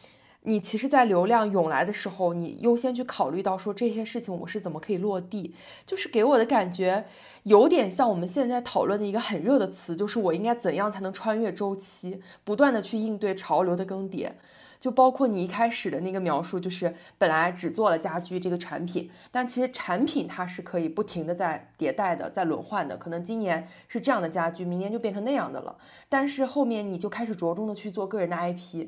[0.49, 7.05] 你其实，在流量涌来的时候，你优先去考虑到说这些事情我是怎么可以落地，就是给我的感觉
[7.43, 14.31] 有点像我们现在讨论的一个很热的词，就是我应该怎样才能穿越周期，不断的去应对潮流的更迭。
[14.81, 22.97] 就包括你一开始的那个描述，就是本来只做了家居这个产品，但其实产品它是可以不停的在迭代的，在轮换的。
[22.97, 25.77] 可能今年是这样的家居，明年就变成那样的了。
[26.09, 28.87] 但是后面你就开始着重的去做个人的 IP，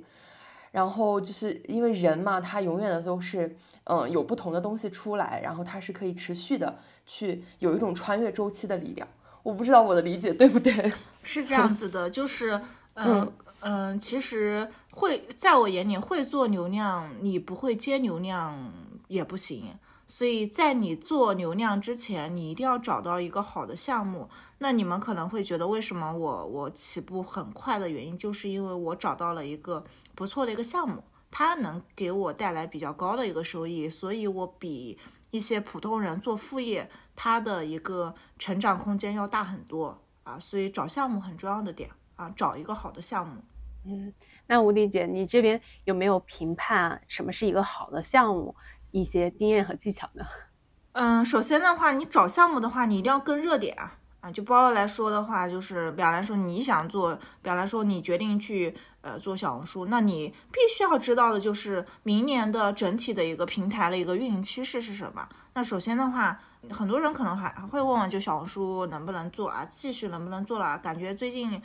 [0.71, 9.07] 然后就是因为人嘛，他永远的都是嗯有不同的东西出来，然后他是可以持续的去有一种穿越周期的力量。
[9.43, 10.93] 我不知道我的理解对不对？
[11.23, 12.61] 是这样子的，就是
[12.95, 13.33] 嗯。
[13.63, 18.73] 嗯，其实会在我眼里，会做流量，你不会接流量
[19.07, 19.65] 也不行。
[20.11, 24.29] 所以在你做流量之前，你一定要找到一个好的项目。
[24.59, 29.85] 那你们可能会觉得，为什么我我起步很快的原因，就是因为我找到了一个
[30.17, 34.99] 不错的一个项目，它能给我带来比较高的一个收益，所以我比
[35.31, 40.37] 一些普通人做副业，它的一个成长空间要大很多啊。
[40.41, 43.41] 所以找项目很重要的点啊，找一个好的项目。
[43.87, 44.13] 嗯，
[44.49, 48.57] 那吴迪姐，你这边有没有评判什么是一个好的项目，
[48.91, 50.25] 一些经验和技巧呢？
[50.93, 54.31] 嗯，首先的话，你找项目的话，你一定要跟热点啊啊！
[54.31, 65.29] 就包来说的话，就是表来说，你想做，表来说，你决定去呃做小红书，那你必须要知道的就是明年的整体的一个平台的一个运营趋势是什么。
[65.55, 69.65] 那首先的话，很多人可能还还会问问，就小红书能不能做啊？
[69.71, 70.79] 继续能不能做了？
[70.79, 71.63] 感觉最近。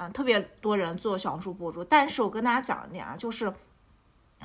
[0.00, 3.52] 嗯，特别多人做小红书博主，但是我跟大家讲一点啊，就是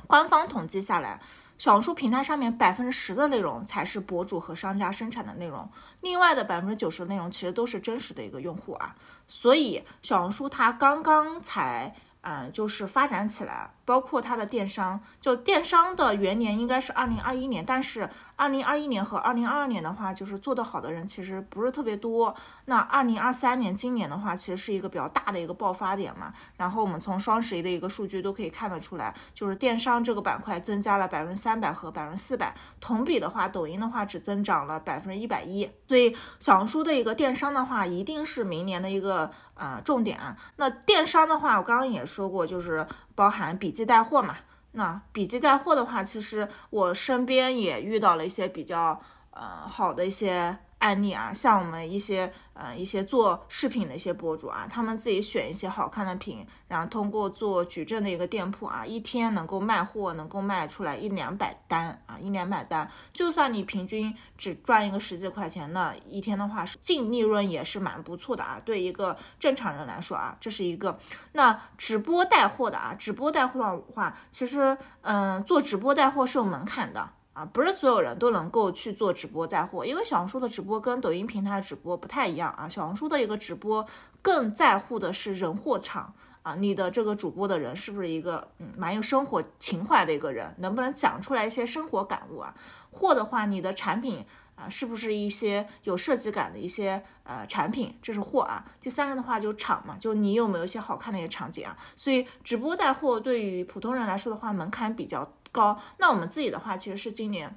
[0.08, 1.20] 官方统计下来，
[1.56, 5.68] 小红书平台上面百分之十的内容才是博主和商家生产的内容，
[6.00, 8.94] 另外的百分之九十的内容其实都是真实的一个用户啊，
[9.28, 11.94] 所以小红书它刚刚才。
[12.26, 22.34] 嗯，就是发展起来，包括它的电商，就电商的元年应该是二零二一年，但是二零二一年和二零二二年的话，就是做得好的人其实不是特别多。
[22.64, 26.32] 那二零二三年今年的话，其实是一个比较大的一个爆发点嘛。
[26.56, 35.70] 然后我们从双十一的一个数据都可以看得出来，就是电商这个板块增加了百分之三百和百分之四百，同比的话，抖音的话只增长了百分之一百一。
[35.86, 39.30] 所以小红书的一个电商的话，一定是明年的一个。
[39.54, 44.36] 啊，重点啊，那电商的话，我刚刚也说过，就是包含笔记带货嘛。
[44.72, 50.58] 那笔记带货的话，其实我身边也遇到了一些比较呃好的一些。
[50.84, 68.60] 案例啊，像我们一些呃一些做饰品的一些博主啊，他们自己选一些好看的品，然后通过做矩阵的一个店铺啊，一天能够卖货能够卖出来一两百单啊，一两百单，就算你平均只赚一个十几块钱，那一天的话净利润也是蛮不错的啊。
[68.62, 70.98] 对一个正常人来说啊，这是一个。
[71.32, 77.08] 那直播带货的啊，直播带货的话，其实嗯，做直播带货是有门槛的。
[77.34, 82.68] 啊，不是所有人都能够去做直播带货，因为小红书的直播跟抖音平台的直播不太一样啊。
[82.68, 83.84] 小红书的一个直播
[84.22, 92.54] 更在乎的是人货场啊，你的这个主播的人是不是一个嗯蛮有生活情怀的一个人，能不能讲出来一些生活感悟啊？
[92.90, 94.24] 货的话，你的产品
[94.56, 98.64] 啊是不是一些有设计感的一些呃产品，这是货啊。
[98.80, 101.76] 第三个的话就场嘛，就你有没有一些好看的一些场景啊？
[101.96, 105.32] 所以直播带货对于普通人来说的话，门槛比较。
[105.54, 107.56] 高，那我们自己的话其实是今年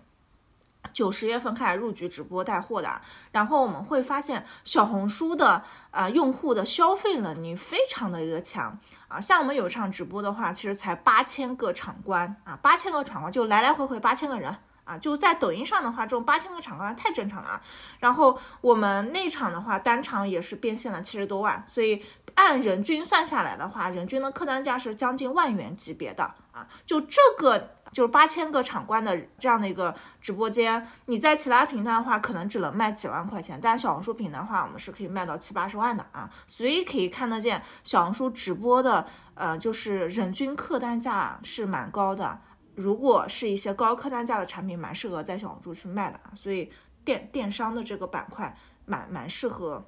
[0.93, 14.55] 九十月份开始入局直播带货的，然后我们会发现小红书的啊用户的消费能力非常的一个强啊，像我们有场直播的话，其实才八千个场观啊，八千个场观就来来回回八千个人
[14.87, 17.61] 啊，就在抖音上的话，这种八千个场观太正常了啊。
[17.99, 22.03] 然后我们那场的话，单场也是变现了七十多万，所以
[22.35, 27.73] 按人均算下来的话，人均的客单价是将近万元级别的啊，就这个。
[27.93, 42.37] 就是八千个场观的这样的一个直播间，你在其他平台的话，可能只能卖几万块钱，但小红书平台的话，我们是可以卖到七八十万的啊，所以可以看得见小红书直播的，呃，就是人均客单价是蛮高的。
[42.77, 46.71] 如果是一些高客单价的产品，蛮适合在小红书去卖的啊，所以
[47.03, 49.83] 电电商的这个板块蛮蛮适合。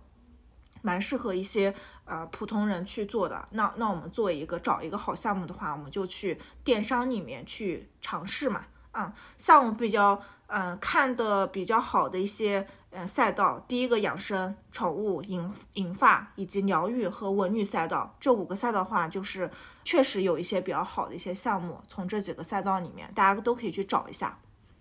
[0.81, 1.75] 蛮适合一些
[2.05, 3.45] 呃普通人去做的。
[3.51, 8.65] 那那我们做一个找一个好项目的话，我们就去电商里面去尝试嘛。
[8.91, 19.51] 啊，像我比较嗯看的比较好的一些呃赛道，第一个养生、宠物、银银发以及疗愈和文旅赛道，这五个赛道的话，就是
[19.89, 24.37] 确实有一些比较好的一些项目，从这几个赛道里面大家都可以去找一下。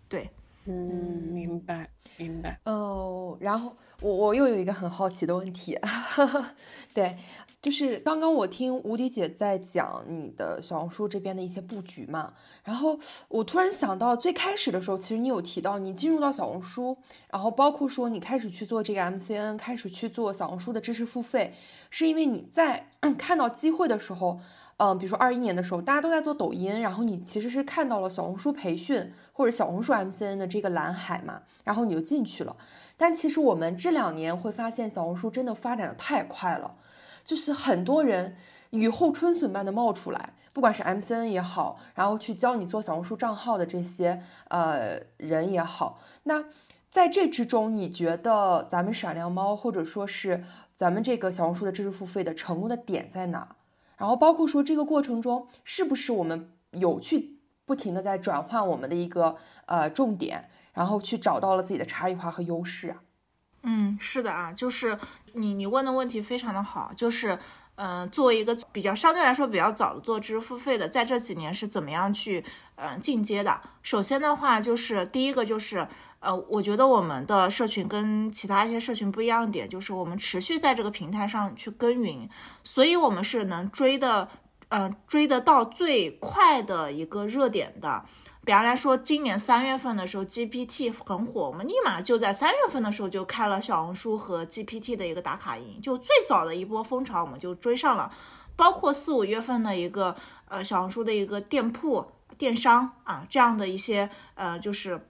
[0.07, 0.29] 对，
[0.67, 0.75] 嗯，
[1.33, 1.89] 明白。
[2.19, 2.61] 明白。
[2.65, 5.79] 哦，然后我我又有一个很好奇的问题，
[6.93, 7.17] 对，
[7.63, 16.99] 就是刚刚我听吴迪姐在讲你的小红书这边的一些布局嘛，然后我突然想到，最开始的时候，其实你有提到你进入到小红书，
[17.31, 21.55] 然后包括说你开始去做这个 MCN，开始去做小红书的知识付费，
[21.89, 24.39] 是因为你在 看到机会的时候。
[24.79, 32.57] 嗯，比如说二一年的时候，大家都在做抖音，然后你其实是看到了小红书培训或者小红书 MCN 的这个蓝海嘛，然后你就进去了。
[32.97, 36.77] 但其实我们这两年会发现，小红书真的发展的太快了，
[37.25, 38.37] 就是很多人
[38.71, 46.45] 雨后春笋般的冒出来，不管是 MCN 也好，然后去教你做小红书账号的这些呃人也好，那
[46.89, 50.45] 在这之中，你觉得咱们闪亮猫或者说是
[50.77, 53.57] 咱们这个小红书的知识付费的成功的点在哪？
[53.99, 63.03] 然后包括说这个过程中，是不是我们有去不停的在转换我们的一个呃重点，然后去找到了自己的差异化和优势啊？
[63.65, 64.97] 嗯，是的啊，就是
[65.33, 67.39] 你你问的问题非常的好，就是
[67.79, 73.61] 嗯，作为一个比较相对来说比较早的做知识付费的，在这几年是怎么样去嗯进阶的？
[73.83, 75.87] 首先的话，就是第一个就是。
[76.21, 82.29] 呃，我觉得我们的社群跟其他一些社群不一样的点，就是我们持续在这个平台上去耕耘，
[82.65, 84.29] 所以我们是能追的，
[84.69, 88.05] 呃，追得到最快的一个热点的。
[88.49, 98.11] 比方来说，今年三月份的时候，GPT 很火，我们立马就在三月份的时候就开了小红书和 GPT 的一个打卡营，就最早的一波风潮我们就追上了。
[98.57, 100.17] 包括四五月份的一个
[100.49, 105.08] 呃小红书的一个店铺电商啊，这样的一些呃就是。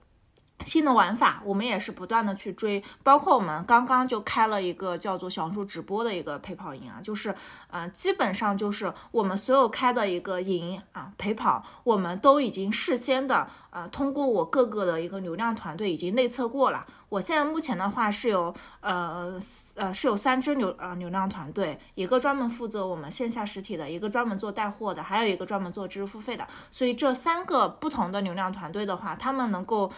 [0.65, 7.35] 新的玩法，我们也是不断的去追，包括我们刚刚就开了一个叫做小红书直播的一个陪跑营啊，就是，
[7.71, 16.85] 呃，基本上就是我们所有开的一个营啊陪跑，我们都已经事先的，呃，通过我各个的一个流量团队已经内测过了。
[17.09, 19.41] 我现在目前的话是有，呃，
[19.77, 26.47] 呃，是有三支流，呃，流量团队，一个专门负责我们线下实体的，一个专门做带货的，还有一个专门做知识付费的。
[26.71, 29.91] 所以这三个不同的流量团队的话，他们能够。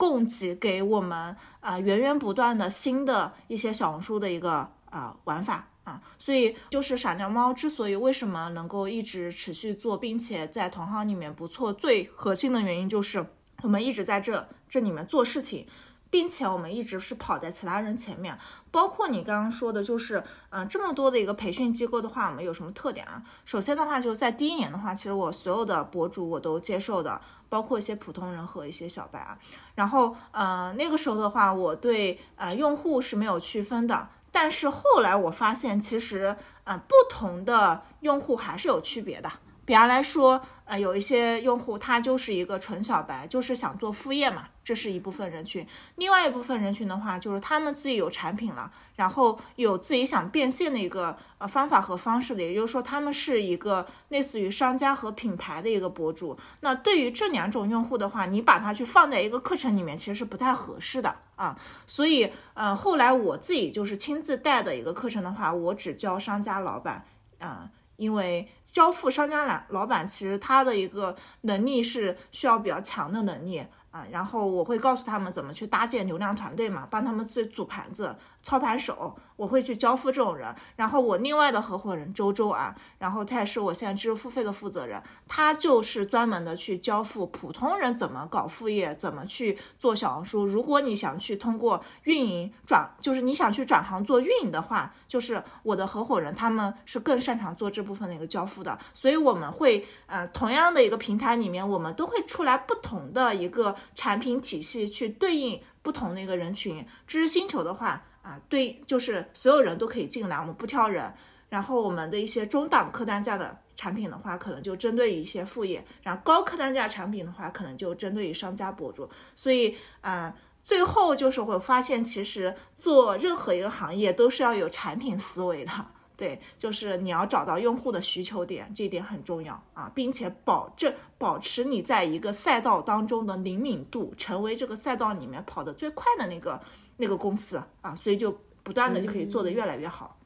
[0.00, 13.26] 供给给我们啊源源不断的新的一些小红书的一个啊玩法啊，所以就是闪亮猫之所以为什么能够一直持续做，并且在同行里面不错，最核心的原因就是
[13.62, 15.66] 我们一直在这这里面做事情。
[16.12, 18.36] 并且我们一直是跑在其他人前面，
[18.72, 23.22] 包括你刚刚说的，就是嗯，这么多的一个培训机构的话，我们有什么特点啊？
[23.44, 29.36] 首先的话，就是在第一年的话，其实我所有的博主我都接受的，包括一些普通人和一些小白啊。
[29.74, 36.34] 然后呃，那个时候的话，我对呃用户是没有区分的，但是后来我发现，其实
[36.64, 39.30] 呃不同的用户还是有区别的。
[39.66, 45.66] 比方来说，呃，有一些用户他就是一个纯小白，就是想做副业嘛，这是一部分人群。
[45.96, 56.38] 另外一部分人群的话，就是他们自己有产品了，然后有自己想变现的一个呃方法和方式的，也就是说，他们是一个类似于商家和品牌的一个博主。
[56.60, 61.58] 那对于这两种用户的话，你把它去放在一个课程里面，其实是不太合适的啊。
[61.86, 67.04] 所以，呃，后来我自己就是亲自带的一个课程的话，我只教商家老板，
[67.38, 67.70] 啊。
[67.96, 73.62] 因为交付商家老老板，其实他的一个能力是需要比较强的能力。
[73.90, 80.54] 啊，然后我会告诉他们怎么去搭建流量团队嘛，帮他们自己组盘子、操盘手，我会去交付这种人。
[80.76, 90.44] 然后我另外的合伙人周周啊，然后他也是我现在知识付费的负责人，他就是专门的去交付普通人怎么搞副业，怎么去做小红书。
[90.46, 98.78] 如果你想去通过运营转，就是你想去转行做运营的话，就是我的合伙人他们是更擅长做这部分的一个交付的。
[98.94, 103.76] 所以我们会，呃，同样的一个平台里面，我们都会出来不同的一个。
[103.94, 111.12] 产品体系去对应不同的一个人群，知识星球的话啊，对，就是所有人都可以进来，我们不挑人。
[111.48, 119.10] 然后我们的一些中档客单价的产品的话，可能就针对于一些副业；然后高客单价产品的话，可能就针对于商家博主。
[119.34, 125.72] 所以啊，最后就是会发现，其实做任何一个行业都是要有产品思维的。
[126.16, 136.60] 对，就是你要找到用户的需求点，这一点很重要啊，并且保证保持你在一个赛道当中的灵敏度，成为这个赛道里面跑得最快的那个
[137.00, 140.18] 那个公司啊，所以就不断的就可以做得越来越好。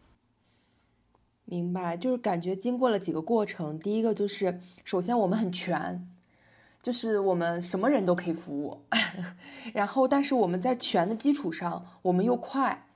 [1.46, 6.06] 明白，就是感觉经过了几个过程，第一个就是首先我们很全，
[6.82, 8.82] 就是我们什么人都可以服务，
[9.72, 12.86] 然后但是我们在全的基础上，我们又快。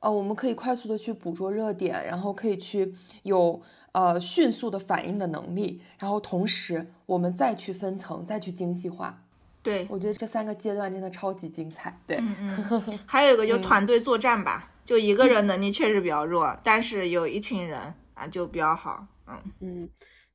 [0.00, 9.24] 呃，我们可以快速的去捕捉热点，然后可以去有呃迅速的反应的能力，然后同时我们再去分层，再去精细化。
[9.68, 11.94] 对，我觉得这三个阶段真的超级精彩。
[12.06, 17.78] 对，嗯 嗯，还有一个就团队作战吧，就一个人能力确实比较弱，但是有一群人
[18.14, 19.06] 啊就比较好。
[19.26, 19.90] 嗯嗯，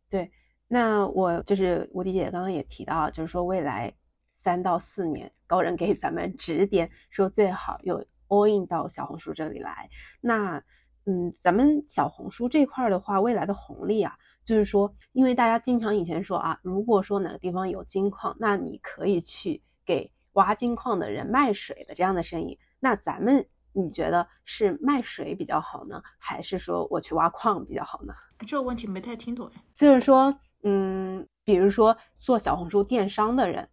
[0.10, 0.32] 对。
[0.68, 3.94] 那我就是吴迪姐刚刚也提到，就是说未来
[4.44, 9.90] 三到四年，高人给咱们指点说最好有 all in 到小红书这里来。
[10.22, 10.64] 那
[11.06, 22.58] 嗯，咱们小红书这块的话，未来的红利啊，就是说，因为大家经常以前说啊，如果说哪个地方有金矿，那你可以去给挖金矿的人卖水的这样的生意。
[22.80, 28.14] 那咱们你觉得是卖水比较好呢，还是说我去挖矿比较好呢？
[28.48, 29.52] 这个问题没太听懂。
[29.76, 30.34] 就是说，
[30.64, 33.68] 嗯，比如说做小红书电商的人，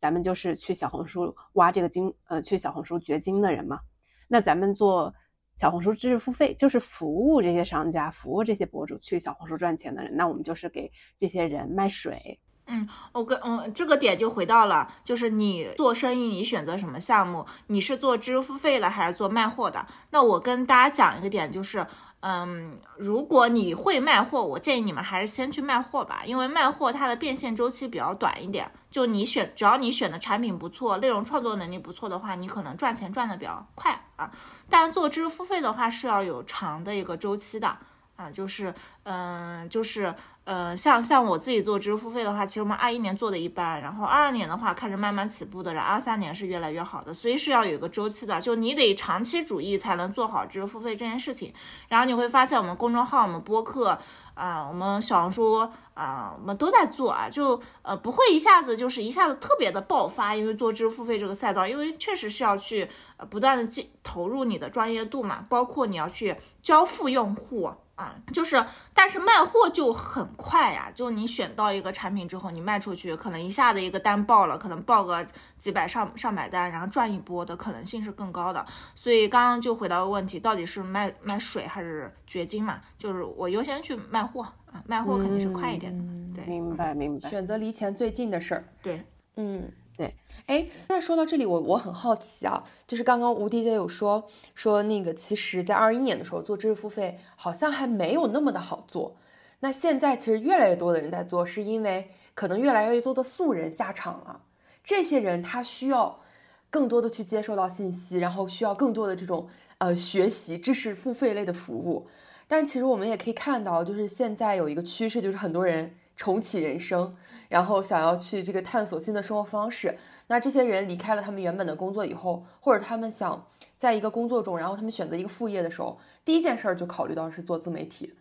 [0.00, 3.80] 咱们就是去小红书挖这个金，呃，去小红书掘金的人嘛。
[4.28, 5.12] 那咱们做。
[5.56, 12.38] 小红书知识付费就是服务这些商家，服务这些博主去小红书赚钱的人，那我们就是给这些人卖水。
[12.66, 17.46] 嗯，我跟嗯这个点就回到了，就是你做生意，你选择什么项目？
[17.68, 19.86] 你是做知识付费的还是做卖货的？
[20.10, 21.86] 那我跟大家讲一个点，就是。
[22.20, 28.68] 嗯，如果你会卖货，我建议你们还是先去卖货吧，因为卖货它的变现周期比较短一点。
[28.90, 34.30] 就你选，只要你选的产品不错，内容创作能力不错的话，你可能赚钱赚的比较快啊。
[34.68, 37.76] 但做知识付费的话是要有长的一个周期的
[38.16, 40.14] 啊，就是，嗯，就是。
[40.46, 51.52] 呃，像像我自己做知识付费的话，其实我们二一年做的一般，然后二二年的话开始慢慢起步的，然后二三年是越来越好的，所以是要有一个周期的，就你得长期主义才能做好知识付费这件事情。
[51.88, 53.98] 然后你会发现我们公众号、我们播客
[54.34, 67.72] 啊、我们小红书啊，我们都在做啊，就呃不会一下子就是一下子特别的爆发，因为做知识付费这个赛道，因为确实是要去呃不断的进投入你的专业度嘛，包括你要去交付用户。
[67.96, 68.62] 啊，就是，
[68.92, 78.66] 但是卖货就很快呀，就你选到一个产品之后，你卖出去，可能一下子一个单爆了，可能爆个几百上上百单，然后赚一波的可能性是更高的。
[78.94, 82.82] 所以刚刚就回答问题，到底是卖卖水还是掘金嘛？
[82.98, 86.04] 就是我优先去卖货啊，卖货肯定是快一点的。
[86.42, 87.30] 对，明白明白。
[87.30, 88.64] 选择离钱最近的事儿。
[88.82, 89.02] 对，
[89.36, 89.72] 嗯。
[89.96, 99.16] 对，哎，那说到这里，我我很好奇啊，就是刚刚吴迪姐有说说那个，其实，在二一年的时候做知识付费好像还没有那么的好做。
[99.60, 104.42] 那现在其实越来越多的人在做，是因为可能越来越多的素人下场了。
[104.84, 106.20] 这些人他需要
[106.68, 112.06] 更多的去接受到信息，然后需要更多的这种呃学习知识付费类的服务。
[112.46, 115.96] 但其实我们也可以看到，就是现在有一个趋势，就是很多人。
[116.16, 117.14] 重启人生，
[117.48, 119.98] 然后想要去这个探索新的生活方式。
[120.28, 123.46] 那这些人离开了他们原本的工作以后，或者他们想
[123.76, 128.14] 在一个工作中，然后他们选择一个副业的时候，第一件事儿就考虑到是做自媒体。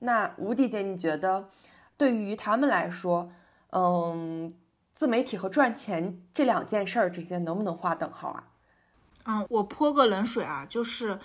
[0.00, 1.48] 那吴迪姐，你觉得
[1.96, 3.30] 对于他们来说，
[3.70, 4.50] 嗯，
[4.92, 8.48] 自媒体和赚钱这两件事儿之间能不能划等号啊？
[9.26, 11.18] 嗯，我泼个冷水啊，就是。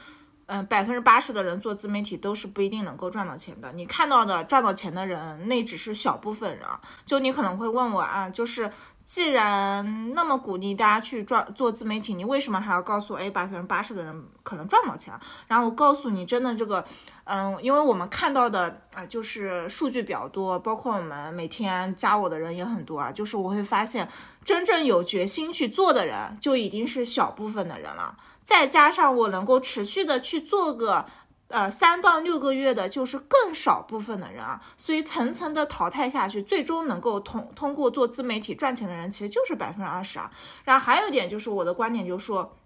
[0.47, 3.71] 嗯，百分之八十的人做自媒体都是不一定能够赚到钱的。
[3.71, 6.67] 你看到的赚到钱的人，那只是小部分人。
[7.05, 8.69] 就你可能会问我啊，就是
[9.05, 15.13] 既然那么鼓励大家去赚做自媒体，你为什么还要告诉哎百分之八十的人可能赚不到钱？
[15.47, 16.83] 然后我告诉你，真的这个，
[17.23, 24.09] 嗯，因为我们看到的啊，就是数据比较多，包括我们每天加我的人也很多啊，就是我会发现，
[24.43, 28.17] 真正有决心去做的人，就已经是小部分的人了。
[28.43, 31.05] 再加上我能够持续的去做个，
[31.47, 40.31] 呃三到六个月的，就是更少部分的人啊，所以层层的淘汰下去，最终能够通通过做自媒体赚钱的人，其实就是百分之二十啊。
[40.63, 42.57] 然后还有一点就是我的观点就是说，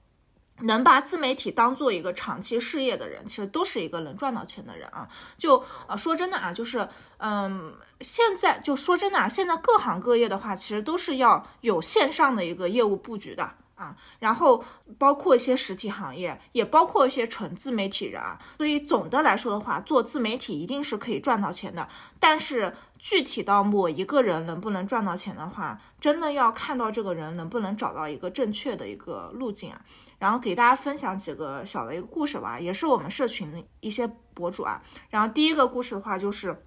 [0.61, 5.07] 能把自媒体当做一个长期事业的人，其实都是一个能赚到钱的人啊。
[5.37, 13.55] 就呃说真的啊，就是嗯，现在就说真的啊，现在各行各业的话，其实都是要有线上的一个业务布局的。
[13.75, 14.63] 啊，然后
[14.97, 18.39] 包括一些实体行业，也包括一些纯自媒体人啊。
[18.57, 21.87] 所以总的来说的话，做自媒体一定是可以赚到钱的。
[22.19, 29.81] 但是具体到某一个人能不能赚到钱的话，真的要看到这个人能不能找到一个正确的一个路径啊。
[30.17, 34.81] 然后给大家分享几个小的一个故事吧，也是我们社群的一些博主啊。
[35.09, 36.65] 然后第一个故事的话就是。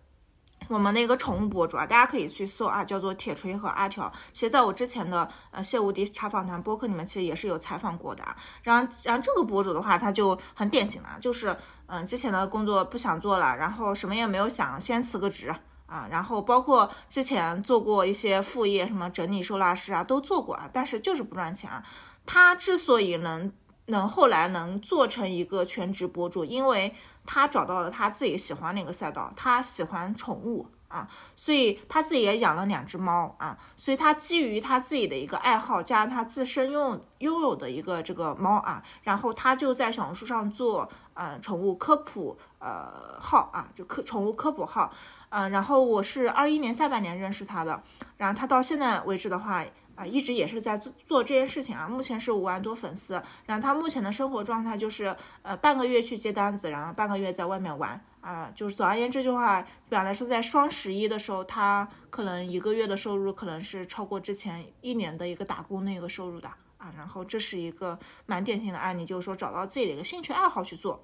[0.69, 4.13] 我们那个宠物博主啊，大家可以去搜啊，叫做铁锤和阿条。
[4.35, 8.37] 其实在我之前的呃谢无敌茶访谈播客里面，其实也是有采访过的啊。
[8.63, 11.57] 然后，然后这个博主的话，他就很典型了，就是
[11.87, 15.55] 嗯，之前的工作不想做了，然后什么也没有想，先辞个职
[15.87, 16.07] 啊。
[16.11, 21.83] 然后包括之前做过一些副业，什么整理收纳师啊，都做过啊，但是就是不赚钱啊。
[22.27, 23.51] 他之所以能
[23.87, 26.95] 能后来能做成一个全职博主，因为。
[27.31, 31.07] 他找到了他自己喜欢那个赛道，他喜欢宠物啊，
[31.37, 44.91] 所以他自己也养了两只猫啊，所以他基于他自己的一个爱好，加上他自身拥拥有的一个这个猫啊，然后他就在小红书上做呃宠物科普呃号啊，就科宠物科普号，
[45.29, 47.83] 嗯，然后我是二一年下半年认识他的，
[48.17, 49.63] 然后他到现在为止的话。
[49.99, 71.03] 啊，一直也是在做做这件事情啊，目前是五万多粉丝，然后他目前的生活状态就是，呃，半个月去接单子，然后半个月在外面玩啊，就是总而言之，就话，比方来说，在双十一的时候，他可能一个月的收入可能是超过之前一年的一个打工那个收入的啊，然后这是一个蛮典型的案例，就是说找到自己的一个兴趣爱好去做，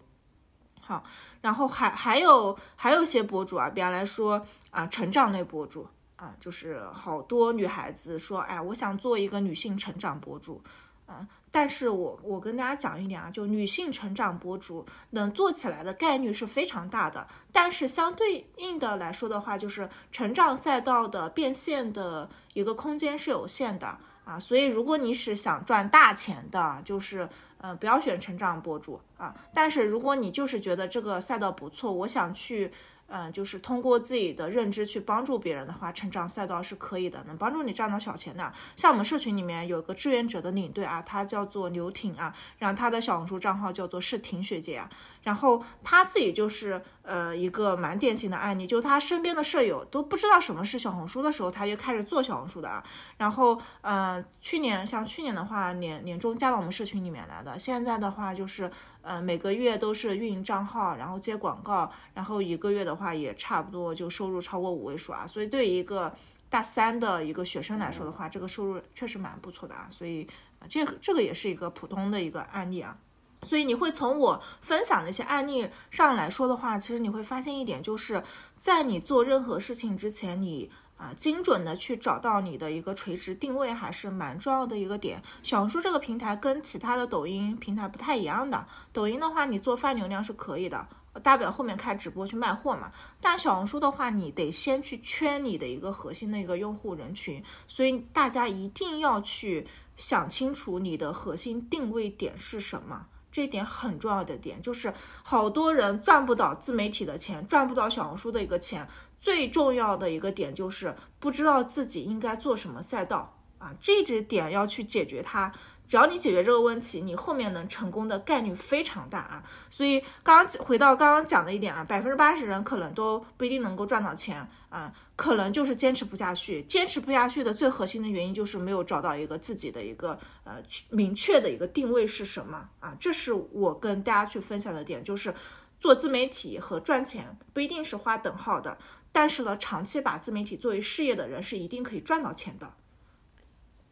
[0.81, 1.03] 好，
[1.41, 5.89] 然后还还有还有些博主啊，比方来说啊，成长类博主。
[6.17, 10.63] 啊，就是好多女孩子说，哎，我想做一个女性成长博主，
[11.09, 23.99] 嗯，但是我我跟大家讲一点啊，就女性成长博主能做起来的概率是非常大的，但是相对应的来说的话，就是成长赛道的变现的一个空间是有限的。
[24.25, 32.73] 啊，所以如果你是想赚大钱的，就是呃不要选成长博主啊，但是如果你就是觉得这个赛道不错，我想去。
[33.17, 38.53] 嗯，就是通过自己的认知去帮助别人的话，成长赛道是可以的，能帮助你赚到小钱的。
[38.75, 44.91] 像我们社群里面有个志愿者的领队啊，他叫做刘挺啊，然后他的小红书账号叫做是挺学姐啊。
[45.23, 52.83] 然后他自己就是呃一个蛮典型的案例，就他身边的舍友都不知道什么是小红书的时候，他就开始做小红书的啊。
[53.17, 58.71] 然后呃去年像去年的话年年终加到我们社群里面来的，现在的话就是
[59.01, 65.27] 呃每个月都是运营账号，然后接广告，然后一个月的话也差不多就收入超过五位数啊。
[65.27, 66.15] 所以对于一个
[66.51, 69.89] 大三的一个学生来说的话，这个收入确实蛮不错的啊。
[69.91, 70.29] 所以
[70.69, 72.99] 这这个也是一个普通的一个案例啊。
[73.45, 78.23] 所以你会从我分享的一些案例上来说的话，其实你会发现一点，就是
[78.59, 80.71] 在你做任何事情之前，你
[81.13, 85.21] 精准的去找到你的一个垂直定位，还是蛮重要的一个点。
[85.43, 90.87] 小红书这个平台跟其他的抖音平台不太一样的，抖音的话你做泛流量是可以的，
[91.23, 92.93] 大不了后面开直播去卖货嘛。
[93.21, 103.07] 但小红书的话，你得先去圈你的一个核心的一个用户人群，所以大家一定要去想清楚你的核心定位点是什么。
[103.33, 104.95] 这一点很重要的点就是，
[105.25, 108.87] 好多人赚不到自媒体的钱，赚不到小红书的一个钱。
[109.25, 115.51] 最重要的一个点就是不知道自己应该做什么赛道啊，这支点要去解决它。
[115.89, 119.45] 只要你解决这个问题，你后面能成功的概率非常大啊！
[119.71, 126.63] 所以刚刚回到刚刚讲的一点啊，百分之八十人可能都不一定能够赚到钱啊，可能就是坚持不下去。
[126.65, 130.57] 坚持不下去的最核心的原因就是没有找到一个自己的一个呃
[130.91, 132.95] 明确的一个定位是什么啊？
[133.01, 135.35] 这是我跟大家去分享的点，就是
[135.79, 138.79] 做自媒体和赚钱不一定是划等号的，
[139.17, 142.69] 但是呢，长期把自媒体作为事业的人是一定可以赚到钱的。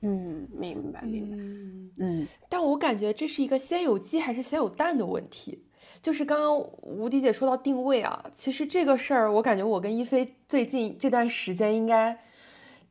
[0.01, 1.37] 嗯，明白明白。
[2.05, 5.62] 嗯，但我感觉这是一个先有鸡还是先有蛋的问题。
[6.01, 12.18] 就是刚刚吴迪姐说到定位啊，其实这个事儿，我感觉我跟一菲最近这段时间应该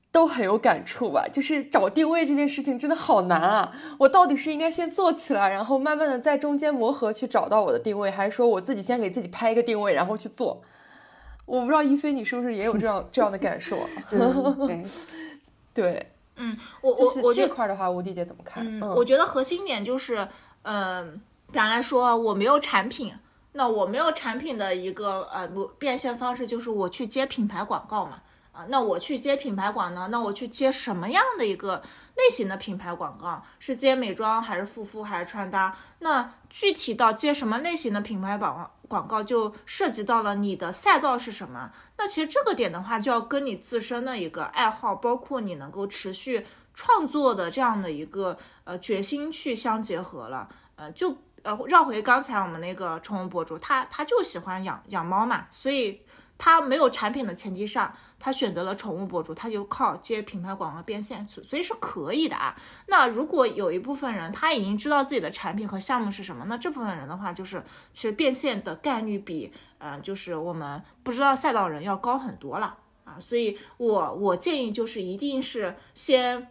[0.10, 1.28] 都很有感触吧。
[1.28, 3.76] 就是找定位这件事情真的好难啊！
[4.00, 10.62] 我到底是应该先做起来，然后慢慢的在中间磨合去找到我的定位，还是说我自己先给自己拍一个定位，然后去做？
[11.52, 13.88] 我不知道一菲你是不是也有这样这样的感受？
[15.74, 16.08] 对。
[16.38, 18.66] 嗯，我我我这块的话，吴迪姐怎么看？
[18.66, 20.28] 嗯，我觉得核心点就是，
[20.64, 21.22] 嗯，
[21.52, 23.14] 比方来说，我没有产品，
[23.52, 28.22] 那我没有产品的一个呃不变现方式，就是我去接品牌广告嘛。
[28.52, 30.10] 啊，那我去接品牌广呢？
[30.12, 31.82] 那我去接什么样的一个
[32.16, 33.42] 类型的品牌广告？
[33.60, 35.74] 是接美妆还是护肤还是穿搭？
[36.00, 41.72] 那具体到接什么类型的品牌广广告，就涉及到了你的赛道是什么。
[41.98, 50.50] 那其实这个点的话，就要跟你自身的一个爱好，包括你能够持续创作的这样的一个呃决心去相结合了。
[50.76, 56.02] 呃，就呃绕回刚才我们那个宠物博主，他他就喜欢养养猫嘛，所以。
[56.44, 62.56] 他没有产品的前提上，他选择了宠物博主，他就靠接品牌广告变现，所以是可以的啊。
[62.86, 73.20] 那如果有一部分人他已经知道自己的产品和项目是什么，那这部分人的话，就是其实变现的概率比呃就是我们不知道赛道人要高很多了啊。
[73.20, 76.48] 所以我我建议就是一定是先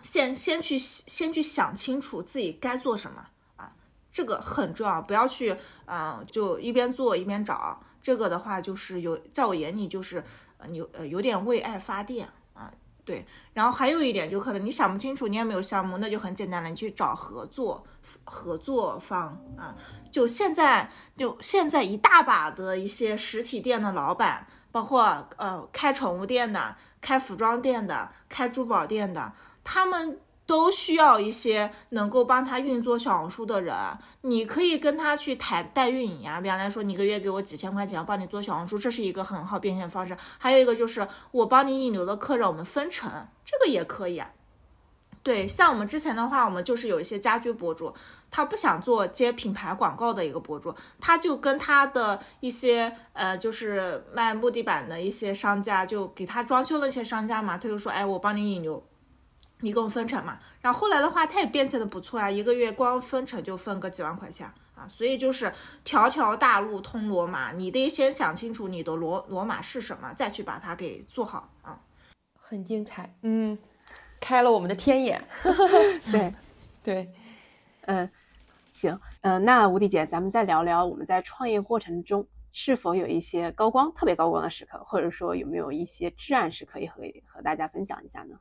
[0.00, 3.70] 先先去先去想清楚自己该做什么啊，
[4.10, 5.54] 这个很重要，不要去
[5.84, 7.78] 嗯就一边做一边找。
[8.10, 10.24] 这个的话就是有，在我眼里就是
[10.58, 12.68] 呃有呃有点为爱发电啊，
[13.04, 13.24] 对。
[13.52, 17.86] 然后还有一点，就可能你想不清楚，你也没有项目，那就很简单了，你去找合作
[18.24, 19.76] 合作方啊。
[20.10, 29.32] 就现在就现在一大把的一些实体店的老板，包括呃开宠物店的、开服装店的、开珠宝店的，
[29.62, 30.18] 他们。
[30.50, 33.72] 都需要一些能够帮他运作小红书的人，
[34.22, 36.40] 你可以跟他去谈代运营啊。
[36.40, 40.16] 比方来说，你一个月给我几千块钱，我帮你做小红书，这是一个很好变现方式。
[40.38, 44.28] 还有一个就是我帮你引流的客人，我们分成，这个也可以啊。
[45.22, 47.94] 对，像我们之前的话，我们就是有一些家居博主，
[48.28, 58.82] 他不想做接品牌广告的一个博主，他就跟他的一些呃，就是卖木地板的一些商家，就给他装修的一些商家嘛，他就说，哎，我帮你引流。
[59.60, 65.52] 你跟我分成嘛，然后后来的话，他也变现的不错啊，一个月光分成就分个几万块钱啊，所以就是
[65.84, 71.80] 条条大路通罗马，你得先想清楚你的罗罗马是什么，再去把它给做好啊。
[72.34, 73.56] 很精彩，嗯，
[74.18, 75.22] 开了我们的天眼。
[76.10, 76.34] 对，
[76.82, 77.12] 对，
[77.82, 78.10] 嗯，
[78.72, 88.36] 行，嗯，那吴迪姐，咱们再聊聊我们在创业过程中是否有一些高光、特别高光的时刻，或者说有没有一些至暗时刻，可以和和大家分享一下呢？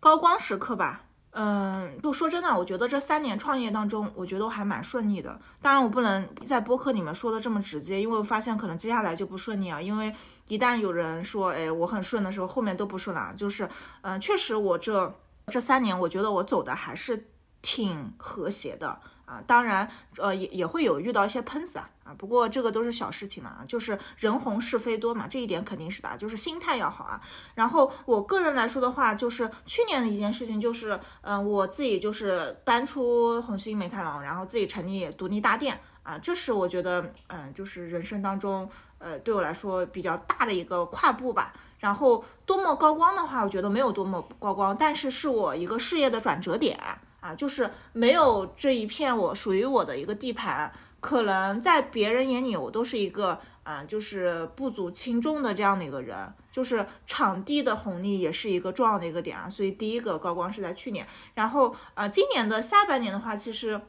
[0.00, 5.38] 高光时刻吧，嗯，就说真的，我觉得这三年创业当中，我觉得我还蛮顺利的。
[5.60, 9.80] 当然，我不能在播客里面说的这么直接，因为我发现可能接下来就不顺利啊。
[9.80, 10.12] 因为
[10.48, 13.32] 一旦有人说，哎，我很顺的时候，后面都不顺了。
[13.36, 13.68] 就是，
[14.00, 15.14] 嗯，确实我这
[15.48, 17.28] 这三年，我觉得我走的还是
[17.60, 18.98] 挺和谐的。
[19.30, 27.20] 啊，当然，呃，也也会有遇到一些喷子啊，啊，不过这个都是小事情了啊，就是人红是非多嘛，这一点肯定是的，就是心态要好啊。
[27.54, 38.68] 然后我个人来说的话，就是去年的一件事情，就是，嗯，我自己就是搬出红星美凯龙，然后自己成立独立大店啊，这是我觉得，嗯，就是人生当中，
[38.98, 41.52] 呃，对我来说比较大的一个跨步吧。
[41.78, 46.76] 然后多么高光的话，我觉得没有多么高光，但是是我一个事业的转折点。
[47.20, 63.80] 啊，就是没有这一片我属于我的一个地盘，可能在别人眼里我都是一个，啊，就是不足轻重的这样的一个人，就是场地的红利也是一个重要的一个点啊，所以第一个高光是在去年，然后呃，今年的下半年的话，其实。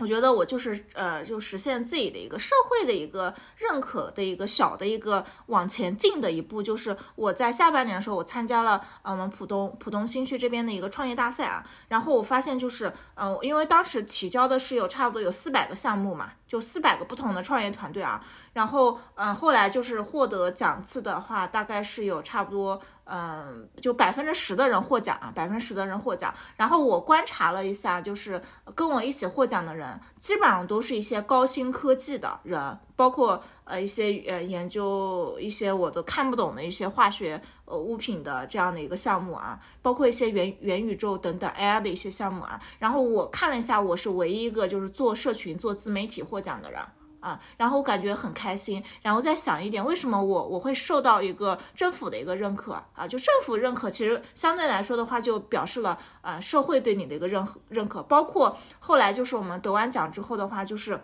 [0.00, 16.32] 我觉得我就是呃，就实现自己的一个社会的一个认可的一个小的一个往前进的一步，就是我在下半年的时候，我参加了呃我们浦东浦东新区这边的一个创业大赛啊，然后我发现就是嗯，因为当时提交的是有差不多有四百个项目嘛。
[16.50, 18.20] 就四百个不同的创业团队啊，
[18.52, 26.34] 然后嗯，后来就是获得奖次的话，大概是有差不多嗯，就百分之十的人获奖啊，百分之十的人获奖。
[26.56, 28.42] 然后我观察了一下，就是
[28.74, 37.40] 跟我一起获奖的人，基本上都是一些高新科技的人，包括呃一些呃研究一些我都看不懂的一些化学。
[37.70, 42.60] 呃，物品的这样的一个项目啊，包括一些元元宇宙等等 AI 的一些项目啊。
[42.80, 46.80] 然后我看了一下，我是唯一一个就是做社群、做自媒体获奖的人
[47.20, 47.40] 啊。
[47.56, 48.82] 然后我感觉很开心。
[49.02, 53.06] 然后再想一点，为什么我我会受到一个政府的一个认可啊？
[53.06, 58.02] 就政府认可，其实相对来说的话，就表示了啊社会对你的一个认认可。
[58.02, 61.00] 包括后来就是我们得完奖之后的话，就是。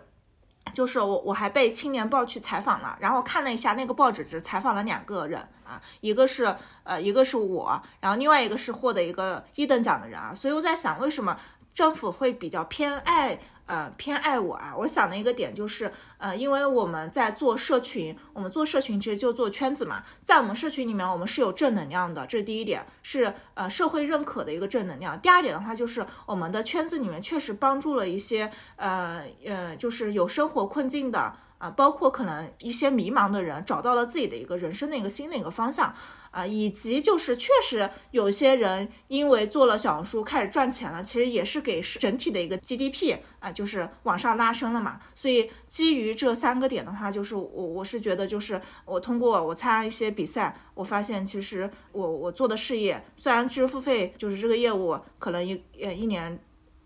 [0.73, 11.37] 就是我，我还被《青年报》去采访了，然后看了一下那个报纸，只采访了两个人啊，一个是呃，一个是我，然后另外一个是获得一个一等奖的人啊，所以我在想，为什么
[11.73, 13.39] 政府会比较偏爱？
[13.67, 14.73] 呃，偏爱我啊！
[14.77, 25.19] 我想的一个点就是，呃，因为我们在做社群，我们做社群其实就做圈子嘛，在我们社群里面，我们是有正能量的，这是第一点，是呃社会认可的一个正能量。
[25.19, 35.93] 第二点的话，就是我们的圈子里面确实帮助了一些呃呃，就是有生活困境的啊，包括可能一些迷茫的人找到了自己的一个人生的一个新的一个方向。
[36.29, 44.99] 啊，以及就是确实有些人因为做了小红书开始赚钱了，其实也是给整体的一个 GDP 啊，就是往上拉升了嘛。
[45.15, 56.39] 所以基于这三个点的话，就是我我是觉得，就是我通过我参加一些比赛，我发现其实我我做的事业，虽然知识付费就是这个业务可能一呃一年。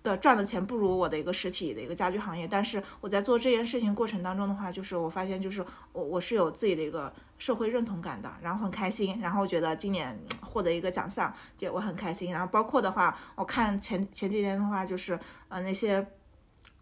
[0.03, 12.31] 的赚的钱不如我的一个实体的一个家居行业，但是我在做这件事情过程当中的话，就是我发现就是我我是有自己的一个社会认同感的，然后很开心，然后觉得今年获得一个奖项，就我很开心。
[12.31, 16.05] 然后包括的话，我看前前几天的话，就是呃那些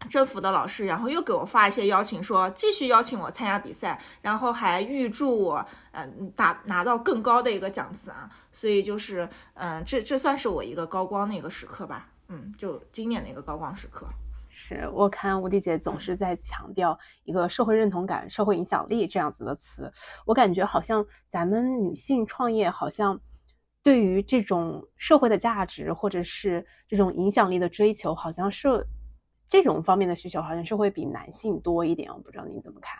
[0.08, 12.08] 政府的老师，然后又给我发一些邀请，说继续邀请我参加比赛，然后还预祝我嗯打拿到更高的一个奖次啊，所以就是嗯这这算是我一个高光的一个时刻吧。
[12.32, 14.06] 嗯，就今年的一个高光时刻，
[14.48, 19.92] 是我看吴迪姐总是在强调一个社会认同感、社会影响力这样子的词，
[20.24, 23.20] 我感觉好像咱们女性创业，好像
[23.82, 28.86] 对于这种社会的价值或者是这种影响力的追求，好像是
[29.48, 32.12] 这种方面的需求，好像是会比男性多一点。
[32.12, 32.96] 我不知道您怎么看。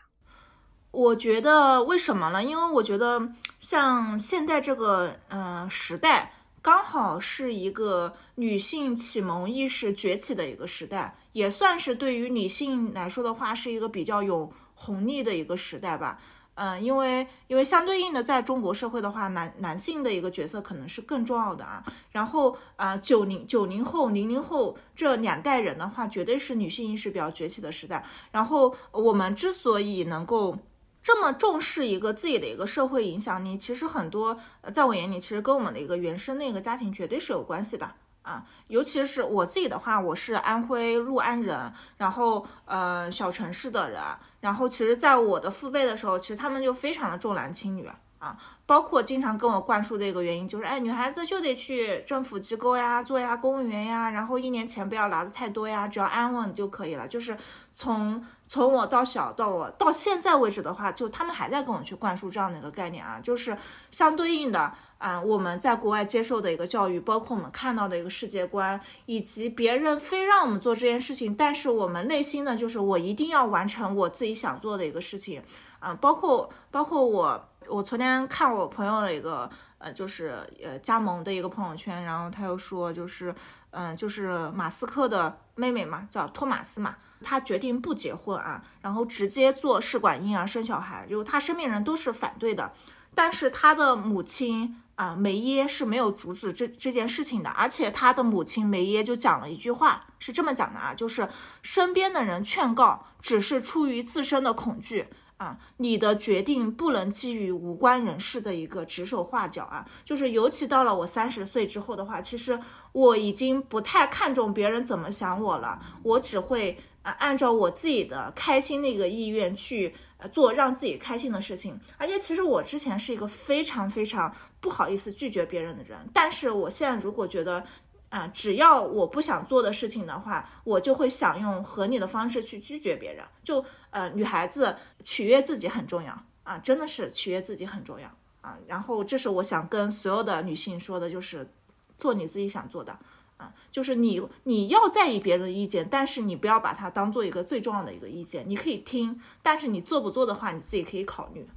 [0.91, 2.43] 我觉得为什么呢？
[2.43, 16.19] 因为我觉得像现在这个呃时代，刚好是一个女性启蒙意识崛起的一个时代，也算是对于女性来说的话，是一个比较有红利的一个时代吧。
[16.57, 21.83] 嗯，因为因为相对应的，在中国社会的话，男男性的一个角色可能是更重要的啊。
[22.11, 28.05] 然后啊，九零九零后、零零后这两代人的话，绝对是女性意识比较崛起的时代。
[28.31, 30.59] 然后我们之所以能够
[31.03, 34.39] 这么重视一个自己的一个社会影响力，其实很多
[34.73, 37.91] 在我眼里，其实跟我们的一个原生的一个家庭绝对是有关系的。
[38.23, 43.99] 啊，尤其是我自己的话，我是安徽六安人，然后呃小城市的人，
[44.41, 47.91] 然后其实在我的父辈的时候，其实他们就非常的重男轻女，
[48.21, 57.09] 啊包括经常跟我灌输的一个原因就是，哎，女孩子就得去政府机构呀做呀公务员呀，然后一年钱不要拿的太多呀，只要安稳就可以了。
[57.09, 57.37] 就是
[57.73, 63.57] 从从我到小到我到现在为止的话，就他们还在跟我去灌输这样的一个概念啊，就是
[63.91, 64.73] 相对应的。
[65.01, 75.43] 啊，我们在国外接受的一个教育，包括我们看到的一个世界观，以及别人非让我们做这件事情，但是我们内心呢，就是我一定要完成我自己想做的一个事情。
[75.81, 83.35] 啊，包括包括我，我昨天看我朋友的一个，呃，就是呃加盟的一个朋友圈，然后他又说，就是
[83.73, 92.73] 嗯，就是马斯克的妹妹嘛，叫托马斯嘛，他决定不结婚啊，然后直接做试管婴儿生小孩，就他身边人都是反对的，
[93.15, 94.77] 但是他的母亲。
[95.01, 101.27] 啊，梅耶是没有阻止这这件事情的，而且他的母亲梅耶就讲了一句话，是这么讲的啊，就是
[101.63, 105.09] 身边的人劝告只是出于自身的恐惧
[105.41, 112.61] 啊，你的决定不能基于无关人士的一个指手画脚啊，就是尤其到了我三十岁之后的话，其实
[112.93, 119.95] 我已经不太看重别人怎么想我了，我只会啊按照我自己的开心那个意愿去。
[120.33, 124.31] 做让自己开心的事情，而且其实我之前是一个非常非常
[124.61, 127.65] 不好意思拒绝别人的人，但是我现在如果觉得，
[128.11, 133.25] 啊，只要我不想做的事情的话，我就会想用合理的方式去拒绝别人。
[133.43, 138.11] 就呃，女孩子取悦自己很重要啊，真的是取悦自己很重要
[138.43, 138.59] 啊。
[138.67, 141.49] 然后这是我想跟所有的女性说的，就是
[141.97, 142.99] 做你自己想做的。
[143.37, 148.45] 啊，就是你你要在意别人的意见，但是你不要把它当做一个最重要的一个意见。
[148.47, 151.49] 你可以听，但是你做不做的话，你自己可以考虑。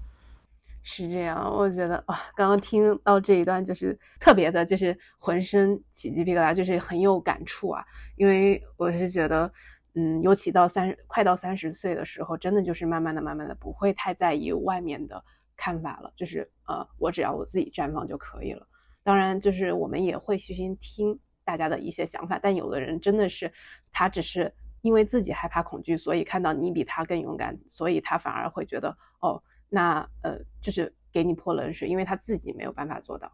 [0.84, 7.84] 是这样，我觉得啊，刚刚听到这一段就是特别的，就是浑身起鸡皮疙瘩，就是很有感触啊。
[8.16, 9.52] 因为我是觉得，
[9.96, 15.24] 嗯，尤其到三快到三十岁的时候，真的就是慢慢的、慢慢的不会太在意外面的
[15.56, 18.68] 看法了，就是呃，我只要我自己绽放就可以了。
[19.04, 21.20] 当然，就是我们也会虚心听。
[21.46, 23.52] 大家的一些想法，但有的人真的是，
[23.92, 29.44] 他只是因为自己害怕恐惧，所以看到你比他更勇敢，所以他反而会觉得，哦，
[29.74, 33.32] 那呃，就是给你泼冷水，因为他自己没有办法做到。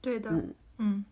[0.00, 1.04] 对的，嗯嗯，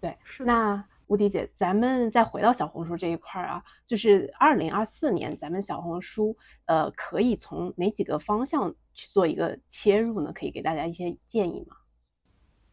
[0.00, 0.44] 对，是。
[0.44, 6.36] 那吴迪姐，咱们再回到小红书这一块儿啊，就是二零二四年，咱们小红书
[6.66, 10.32] 呃，可以从哪几个方向去做一个切入呢？
[10.32, 11.76] 可以给大家一些建议吗？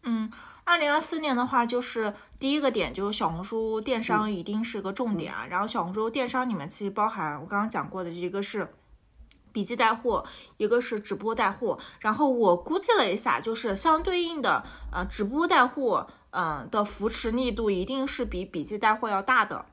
[0.03, 0.31] 嗯。
[0.67, 5.45] 二零二四年的话，就是第一个点，就是小红书电商一定是个重点啊。
[5.47, 8.67] 然后小红书电商里面其实包含我刚刚讲过的，一个是
[9.55, 10.25] 笔记带货，
[10.57, 11.79] 一个是直播带货。
[12.01, 19.67] 然后我估计了一下，就是相对应的，呃，直播带货，嗯的扶持力度一定是比笔记带货要大的。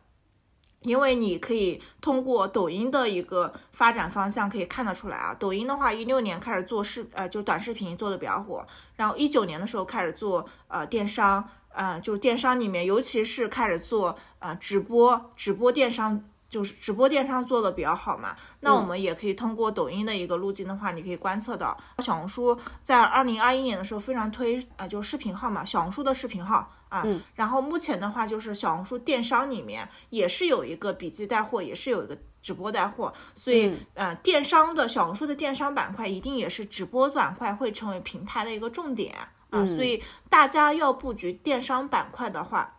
[0.82, 8.64] 因为你可以通过抖音的一个发展方向可以看得出来啊，抖音的话，一六年开始做视呃就短视频做的比较火，
[8.94, 16.24] 然后一九年的时候开始做呃电商，呃就电商里面尤其是开始做呃直播直播电商。
[16.52, 39.16] 就是直播电商做的比较好嘛，那我们也可以通过抖音的一个路径的话，你可以观测到小红书在二零二一年的时候非常推啊，就是视频号嘛，小红书的视频号啊，然后目前的话就是小红书电商里面也是有一个笔记带货，也是有一个直播带货，所以呃，电商的小红书的电商板块一定也是直播板块会成为平台的一个重点
[39.48, 42.76] 啊，所以大家要布局电商板块的话。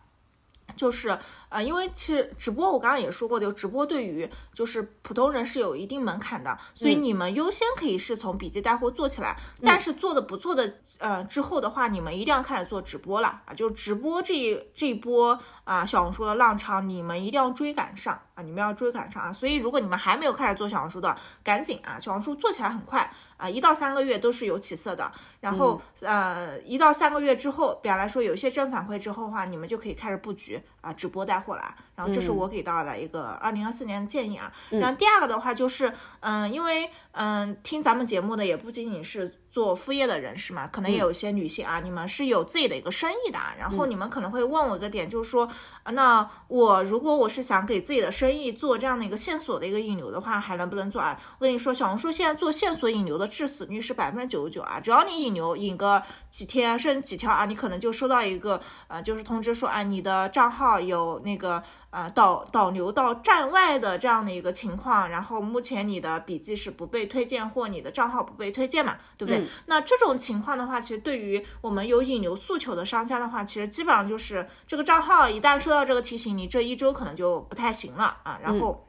[0.76, 1.16] 就是，
[1.54, 23.08] 呃，因为其实直播我刚刚也说过，就直播对于就是普通人是有一定门槛的，所以你们优先可以是从笔记带货做起来，但是做的不错的，呃，之后的话，你们一定要开始做直播了啊，就直播这一这一波啊，小红书的浪潮，你们一定要追赶上啊，你们要追赶上啊，所以如果你们还没有开始做小红书的，赶紧啊，小红书做起来很快。
[23.36, 31.74] 啊，一到三个月都是有起色的，然后呃，一到三个月之后，比方来说有一些正反馈之后的话，你们就可以开始布局啊直播带货啦。
[31.96, 34.52] 然后这是我给到的一个二零二四年的建议啊。
[34.70, 39.34] 嗯然后第二个的话就是，嗯，因为嗯听咱们节目的也不仅仅是。
[39.54, 45.48] 做副业的人士嘛，可能也有一些女性啊，你们是有自己的一个生意的，啊，然后你们可能会问我一个点，就是说，
[45.84, 51.16] 啊，那我如果我是想给自己的生意做这样的一个线索的一个引流的话，还能不能做啊？
[51.38, 69.43] 我跟你说，小红书现在做线索引流的致死率是百分之九十九啊，只要你引流引个几天甚至几条啊，你可能就收到一个呃，就是通知说，啊，你的账号有那个呃导导流到站外的这样的一个情况，然后目前你的笔记是不被推荐或你的账号不被推荐嘛，对不对？
[69.66, 78.86] 那这种情况的话，其实对于我们有引流诉求的商家的话，其实基本上就是这个账号一旦收到这个提醒，你这一周可能就不太行了啊，然后。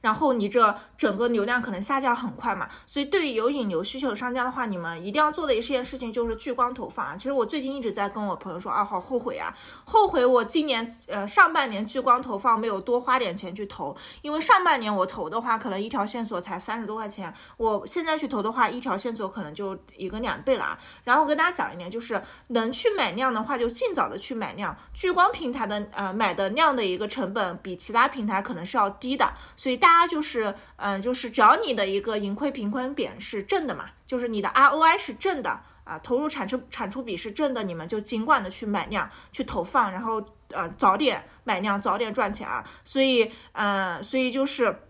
[0.00, 7.16] 然后你这整个流量可能下降很快嘛，所以对于有引流需求的商家的话，你们一定要做的一件事情就是聚光投放啊。
[7.16, 20.78] 其实我最近一直在跟我朋友说啊，好后悔啊，后悔我今年呃上半年聚光投放没有多花点钱去投，因为上半年我投的话，可能一条线索才三十多块钱，我现在去投的话，一条线索可能就一个两倍了啊。
[21.04, 24.76] 然后跟大家讲一点，就是能去买量的话，就尽早的去买量。
[24.92, 42.62] 聚光平台的呃买的量的一个成本比其他平台可能是要低的，所以大大家就是嗯、就是只要你的一个盈亏平衡点是正的嘛，就是你的 ROI 是正的啊，投入产出产出比是正的，你们就尽管的去买量去投放，然后呃早点买量，早点赚钱啊。
[42.84, 44.82] 所以嗯、所以就是。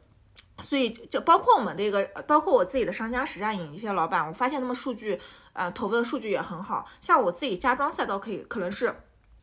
[0.60, 5.16] 所以就包括我们这个，包括我自己的商家实战营一些老板，我发现他们数据，
[5.52, 6.84] 呃，投的数据也很好。
[7.00, 8.92] 像我自己家装赛道可以，可能是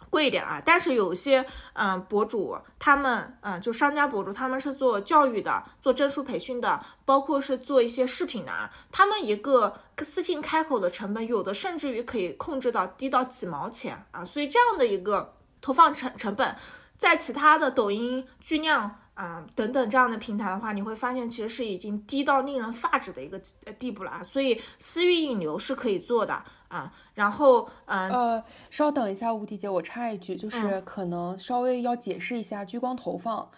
[0.10, 16.56] 贵一点啊，但是有些嗯、博主，他们嗯、就商家博主，他们是做教育的，做证书培训的，包括是做一些视频的啊，他们一个私信开口的成本，有的甚至于可以控制到低到几毛钱啊，所以这样的一个投放成成本，
[16.98, 19.00] 在其他的抖音、巨量。
[19.16, 23.40] 啊、等等这样的平台的话，你会发现其实是已经低到令人发指的一个
[23.80, 24.22] 地步了啊。
[24.22, 26.92] 所以私域引流是可以做的啊。
[27.14, 33.50] 然后，嗯、呃，呃，稍等一下，吴迪姐，我插一句，就是可能稍微要解释一下聚光投放。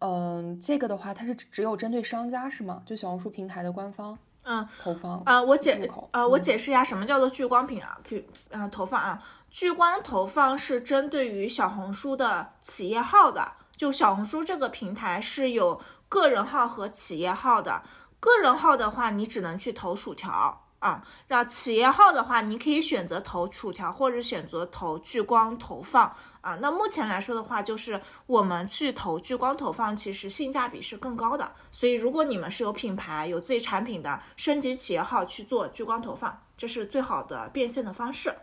[0.00, 2.82] 嗯、呃，这个的话，它是只有针对商家是吗？
[2.84, 4.18] 就小红书平台的官方。
[4.46, 5.72] 嗯，投放啊、呃，我解
[6.10, 13.52] 呃，嗯我解释一下什么叫做聚光屏啊，聚嗯投放啊，聚光投放是针对于小红书的企业号的。
[13.74, 17.82] 就小红书这个平台是有个人号和企业号的，
[18.20, 26.58] 个人号的话，你只能去投薯条啊，然后企业号的话，你可以选择投薯条或者选择投聚光投放啊。
[26.60, 31.50] 那目前来说的话，就是我们去投聚光投放，其实性价比是更高的。
[31.72, 38.34] 所以如果你们是有品牌、有自己产品的，升级企业号去做聚光投放，这是最好的变现的方式。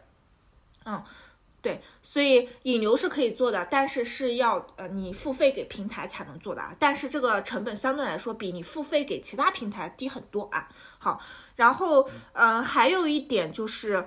[0.85, 1.03] 嗯。
[1.63, 6.75] 对，所以引流是可以做的，但是是要呃你付费给平台才能做的啊。
[6.79, 10.67] 但是这个成本相对来说比你付费给其他平台低很多啊。
[10.97, 11.21] 好，
[11.55, 12.01] 然后
[12.33, 13.97] 嗯、呃、还有一点就是，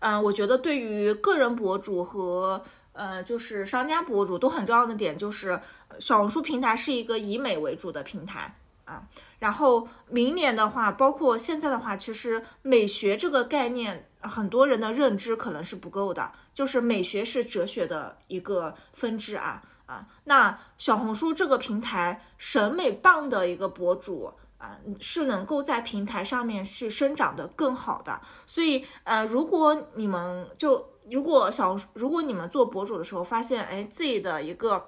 [0.00, 5.60] 嗯、呃、我觉得对于个人博主和呃就是商家博主都很重要的点就是，
[5.98, 9.02] 小红书平台是一个以美为主的平台啊。
[9.38, 14.06] 然后明年的话，包括现在的话，其实美学这个概念。
[14.22, 20.06] 很多人的认知可能是不够的，就是美学是哲学的一个分支啊啊。
[20.24, 28.20] 那小红书这个平台，审美棒的一个博主啊，是能够在平台上面去生长的更好的。
[28.46, 34.86] 所以呃，如果你们就如果小如果你们做博主的时候发现，哎，自己的一个。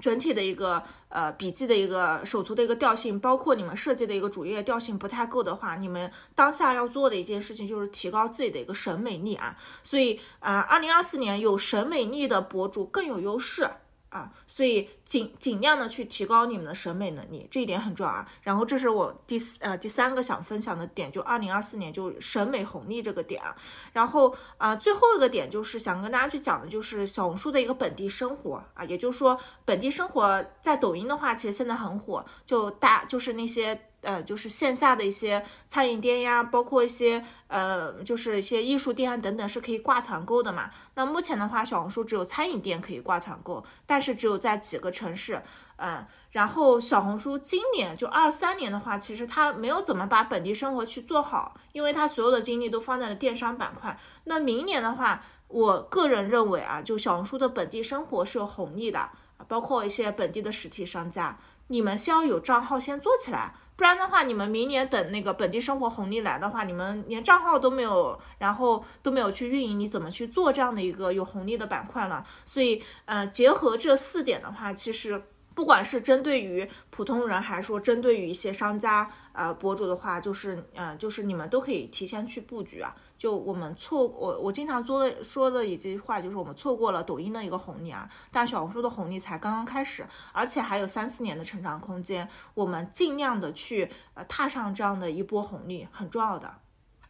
[0.00, 9.54] 整体的一个呃笔记的一个首图的一个调性，包括你们设计的一个主页调性不太够的话，你们当下要做的一件事情就是提高自己的一个审美力啊。
[9.82, 13.68] 所以啊，二零二四年有审美力的博主更有优势
[14.10, 18.28] 啊，所以尽尽量的去提高你们的审美能力，这一点很重要啊。
[18.42, 23.56] 然后这是我第四呃第三个想分享的点，就二零二四年就审美红利这个点啊。
[23.92, 33.86] 然后啊、最后一个点就是想跟大家去讲的，就是小红书的一个本地生活啊，也就是说本地生活在抖音的话，其实现在很火，就大就是那些。
[34.02, 40.70] 呃，就是线下的一些餐饮店呀，包括一些呃，就是一些艺术店啊等等，是可以挂团购的嘛。
[40.94, 45.42] 那目前的话，小红书只有餐饮店可以挂团购，但是只有在几个城市，
[45.76, 46.06] 嗯。
[46.30, 53.98] 然后小红书今年就二三年的话，其实它没有怎么把本地生活去做好，因为它所有的精力都放在了电商板块。
[54.24, 59.10] 那明年的话，我个人认为啊，就小红书的本地生活是有红利的，
[59.48, 61.36] 包括一些本地的实体商家。
[61.66, 63.54] 你们先要有账号先做起来。
[63.80, 72.22] 不然的话，你们明年等那个本地生活红利来的话，你们连账号都没有，然后都没有去运营，你怎么去做这样的一个有红利的板块呢？
[72.44, 75.22] 所以，呃，结合这四点的话，其实。
[75.52, 82.94] 不管是针对于普通人，还是说针对于一些商家、啊博主的话，就是嗯，就是你们都可以提前去布局啊。
[83.18, 92.26] 就我们错，我我经常说的说的一句话，就是我们错过了抖音的一个红利啊，但小红书的红利才刚刚开始，而且还有三四年的成长空间。
[92.54, 96.54] 我们尽量的去呃踏上这样的一波红利，很重要的。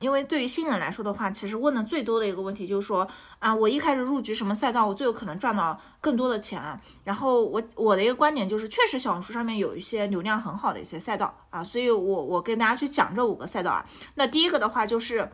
[0.00, 3.06] 因为对于新人来说的话，其实问的最多的一个问题就是说，
[3.38, 6.80] 啊，我一开始入局什么赛道，我最有可能赚到更多的钱。
[7.04, 13.84] 然后我我的一个观点就是，确实小红书上面有一些流量很好的一些赛道啊，所以我我跟大家去讲这五个赛道啊。
[14.14, 15.30] 那第一个的话就是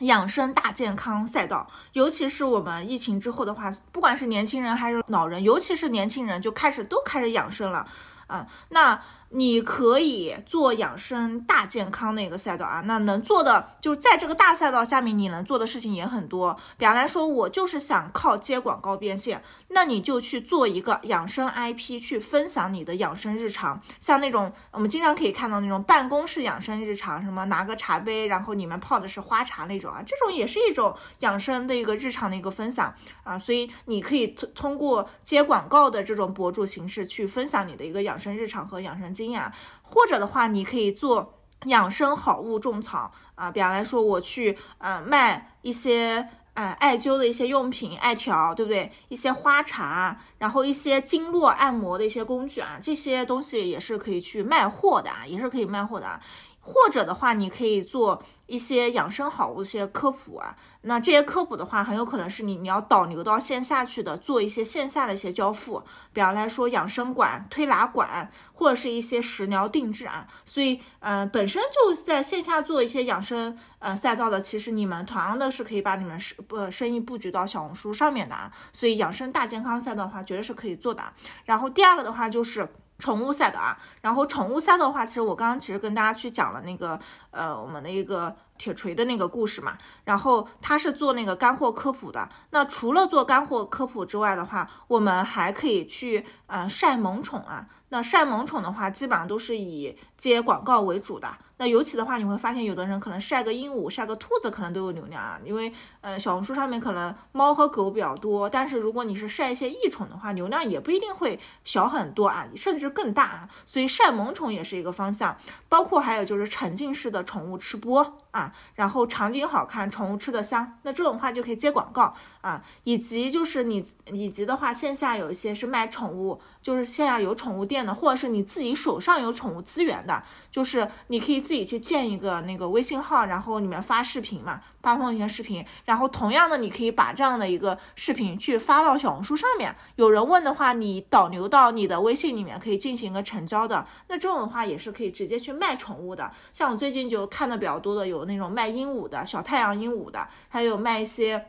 [0.00, 7.86] 养生大健康赛道，尤其是我们疫情之后的话，不管是年轻人还是老人，尤其是年轻人就开始都开始养生了
[8.26, 9.00] 啊，那。
[9.32, 16.58] 你可以做养生大健康的一个赛道啊，那能做的就在这个大赛道下面，你能做的事情也很多。
[16.76, 23.80] 比方来说，我就是想靠接广告变现，那你就去做一个养生 IP，去分享你的养生日常。
[24.00, 33.38] 像那种我们经常可以看到那种办公室养生日常，什么拿个茶杯，然后里面泡的是花茶那种啊，这种也是一种养生的一个日常的一个分享啊。
[33.38, 39.14] 所以你可以通通过接广告的这种博主形式去分享你的一个养生日常和养生。
[39.20, 39.52] 经验，
[39.82, 41.34] 或者的话，你可以做
[41.66, 43.50] 养生好物种草啊。
[43.50, 48.90] 比方来说，我去呃卖一些呃艾灸的一些用品，艾条，对不对？
[49.08, 56.20] 一些花茶，然后一些经络按摩的一些工具啊，这些东西也是可以去卖货的啊，也是可以卖货的啊。
[56.60, 58.22] 或者的话，你可以做。
[58.50, 65.80] 一些养生好物一些科普啊，那这些科普的话，很有可能是你你要导流到线下去的，做一些线下的一些交付，
[66.12, 70.26] 比方来说养生馆、推拿馆，或者是一些食疗定制啊。
[70.44, 78.50] 所以，嗯，本身就在线下做一些养生呃赛道的，其实你们同样的是可以把你们是不生意布局到小红书上面的啊。
[78.72, 81.00] 所以，养生大健康赛道的话，绝对是可以做的。
[81.44, 82.68] 然后第二个的话就是。
[83.00, 87.00] 宠物赛的啊，然后宠物赛的话，其实我刚刚其实跟大家去讲了那个
[87.32, 92.28] 呃我们的一个铁锤的那个故事嘛，然后他是做那个干货科普的。
[92.50, 97.66] 那除了做干货科普之外的话，我们还可以去啊晒萌宠啊。
[97.92, 101.28] 那晒萌宠的话，基本上都是以接广告为主的。
[101.56, 105.38] 那尤其的话，你会发现有的人可能晒个鹦鹉、晒个兔子，可能都有流量啊。
[105.44, 105.70] 因为，
[106.00, 113.48] 呃，小红书上面可能猫和狗比较多，但是如果你是晒一些异宠的话，流量也不一定会小很多啊，甚至更大啊。
[113.66, 115.36] 所以晒萌宠也是一个方向，
[115.68, 122.62] 包括还有就是沉浸式的宠物吃播啊，然后场景好看，宠物吃的香，那这种话就可以接广告啊。
[122.84, 130.22] 以及就是你，以及的话，线下有一些是卖宠物，就是线下有宠物店的，或者是你自己手上有宠物资源的，
[130.52, 131.40] 就是你可以。
[131.40, 139.74] 自己去建一个那个微信号，然后里面发视频嘛，发朋友圈视频，然后同样的，你可以把这样的一个视频去发到小红书上面。
[139.96, 143.84] 有人问的话，你导流到你的微信里面，可以进行一个成交的。
[144.08, 146.30] 那这种的话也是可以直接去卖宠物的。
[146.52, 151.46] 像我最近就看的比较多的，有那种卖鹦鹉的小太阳鹦鹉的，还有卖一些。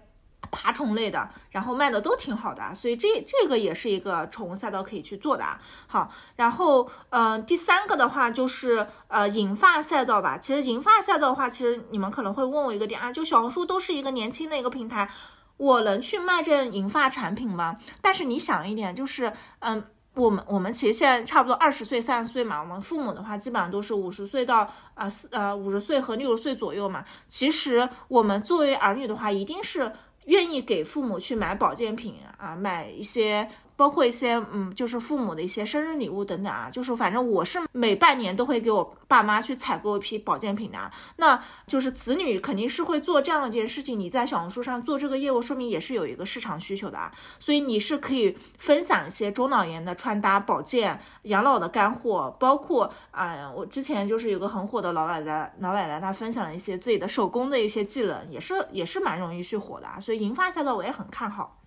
[0.50, 5.60] 爬虫类的，然后卖的都挺好的，所以这这个也是一个宠物赛道可以去做的啊。
[5.88, 10.38] 好，然后嗯，第三个的话就是呃银发赛道吧。
[10.38, 15.10] 其实银发赛道的话，其实你们可能会问我一个点啊，就小红书都是一个年轻的一个平台，
[15.56, 17.78] 我能去卖这银发产品吗？
[18.02, 19.82] 但是你想一点，就是嗯，
[20.16, 27.06] 我们我们其实现在差不多二十岁三十岁嘛，我们父母的话基本上都是五十岁到啊四呃五十岁和六十岁左右嘛。
[27.30, 29.94] 其实我们作为儿女的话，一定是。
[30.26, 33.50] 愿意给父母去买保健品啊，买一些。
[33.82, 40.92] 包括一些嗯，就是父母的一些生日礼物等等啊，就是反正我是每半年都会给我爸妈去采购一批保健品的啊。
[41.16, 47.12] 那就是子女肯定是会做这样一件事情，你在小红书上做这个业务，说明也是有一个市场需求的啊。
[47.40, 60.00] 所以你是可以分享一些中老年的穿搭、保健、养老的干货，包括啊，我之前就是有个很火的老奶奶，老奶奶她分享了一些自己的手工的一些技能，也是也是蛮容易去火的啊。
[60.00, 61.60] 所以银发赛道我也很看好，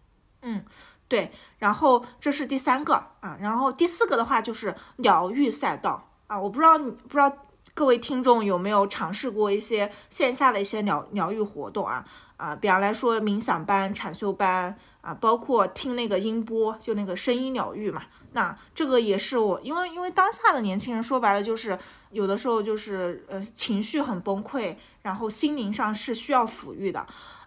[0.43, 0.65] 嗯。
[1.09, 7.31] 对，然后这是第三个啊，然后第四个的话就是疗愈赛道啊，我不知道你不知道
[7.75, 12.05] 各位听众有没有尝试过一些线下的一些疗疗愈活动啊
[12.37, 18.03] 啊，比方来说冥想班、禅修班啊，包括听那个音波，就那个声音疗愈嘛，
[18.33, 21.79] 那这个也是我，因为因为当下的年轻人说白了就是
[22.11, 27.07] 有的时候就是呃情绪很崩溃，然后心灵上是需要抚育的。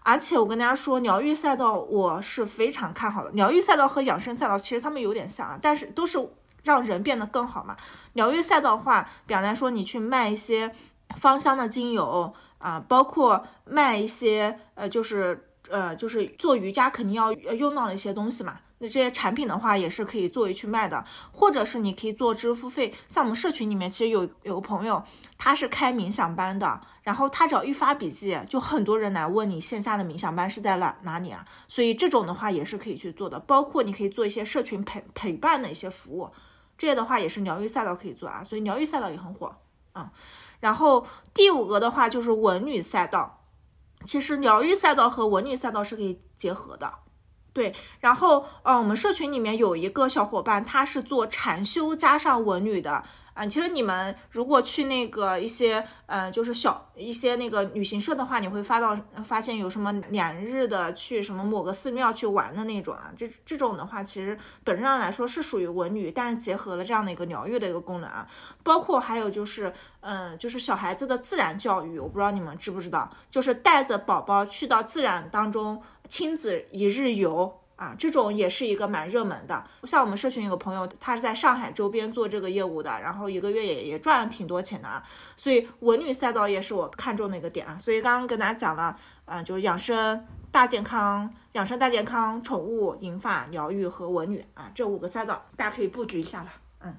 [0.09, 3.31] 而且我跟大家说，疗愈赛道我是非常看好的。
[3.31, 6.17] 疗愈赛道和养生赛道其实他们有点像啊，但是都是
[6.63, 7.75] 让人变得更好嘛。
[8.13, 10.73] 疗愈赛道的话，比方来说，你去卖一些
[11.17, 18.59] 芳香的精油啊，包括卖一些呃，就是呃，就是做瑜伽肯定要用到的一些东西嘛。
[18.79, 22.93] 那这些产品的话，也是可以作为去卖的，或者是你可以做支付费。
[23.07, 25.03] 像我们社群里面，其实有有个朋友，
[25.35, 31.43] 他是开冥想班的，然后他只要一发笔记，就很多人来问你线下的冥想班是在哪哪里啊？
[31.67, 33.39] 所以这种的话也是可以去做的。
[33.39, 36.29] 包括你可以做一些社群陪陪伴的一些服务，
[36.77, 38.43] 这些的话也是疗愈赛道可以做啊。
[38.43, 39.55] 所以疗愈赛道也很火
[39.93, 40.11] 啊。
[40.59, 43.43] 然后第五个的话就是文旅赛道，
[44.05, 46.93] 其实疗愈赛道和文旅赛道是可以结合的。
[47.57, 53.03] 对，然后呃，我们社群里面有一个小伙伴，他是做禅修加上文旅的
[53.37, 53.45] 啊。
[53.45, 63.11] 其实你们如果去那个一些呃，就是小一些那个旅行社的话，你会发到发现有什么两日的去什么某个寺庙去玩的那种啊。
[63.15, 68.27] 这这种的话，其实本质上来说是属于文旅，但是结合了这样的一个疗愈的一个功能啊。
[68.63, 69.71] 包括还有就是
[70.01, 75.81] 嗯，就是小孩子的自然教育，我不知道你们知不知道，就是带着宝宝去到自然当中。
[76.09, 79.63] 亲子一日游啊，这种也是一个蛮热门的。
[79.83, 85.01] 像我们社群有个朋友，他是在上海周边做这个业务的，然后一个月也也赚了挺多钱的啊。
[85.35, 87.77] 所以文旅赛道也是我看中的一个点啊。
[87.79, 96.51] 所以刚刚跟大家讲了，嗯，就是养生、大健康、养生、大健康、宠物、银发、疗愈和文旅啊，这五个赛道大家可以布局一下了。
[96.81, 96.95] 嗯，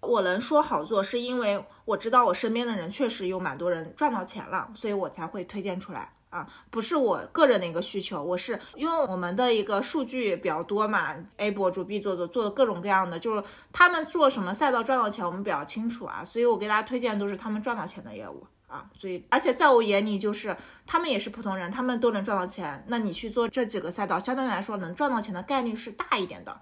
[0.00, 6.12] 我能说好做，是因为我知道我身边的人确实有蛮多人赚到钱了，所以我才会推荐出来。
[6.30, 20.56] 啊，不是我个人的一个需求，我是因为我们的一个数据比较多嘛，A 博主、B 做做做的各种各样的，就是他们做什么赛道赚到钱，我们比较清楚啊，所以我给大家推荐都是他们赚到钱的业务啊，所以而且在我眼里就是
[20.86, 26.60] 他们也是普通人，他们都能赚到钱，那你去做这几个赛道，相对来说能赚到钱的概率是大一点的。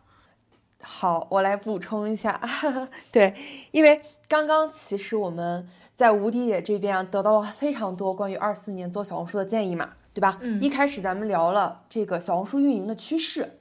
[0.83, 2.41] 好，我来补充一下，
[3.13, 3.35] 对，
[3.73, 10.37] 因为刚刚其实我们在无敌姐这边啊得到了非常多关于二四年做小红书的建议嘛，对吧？
[10.43, 10.61] 嗯。
[10.63, 13.59] 一开始咱们聊了这个小红书运营的趋势，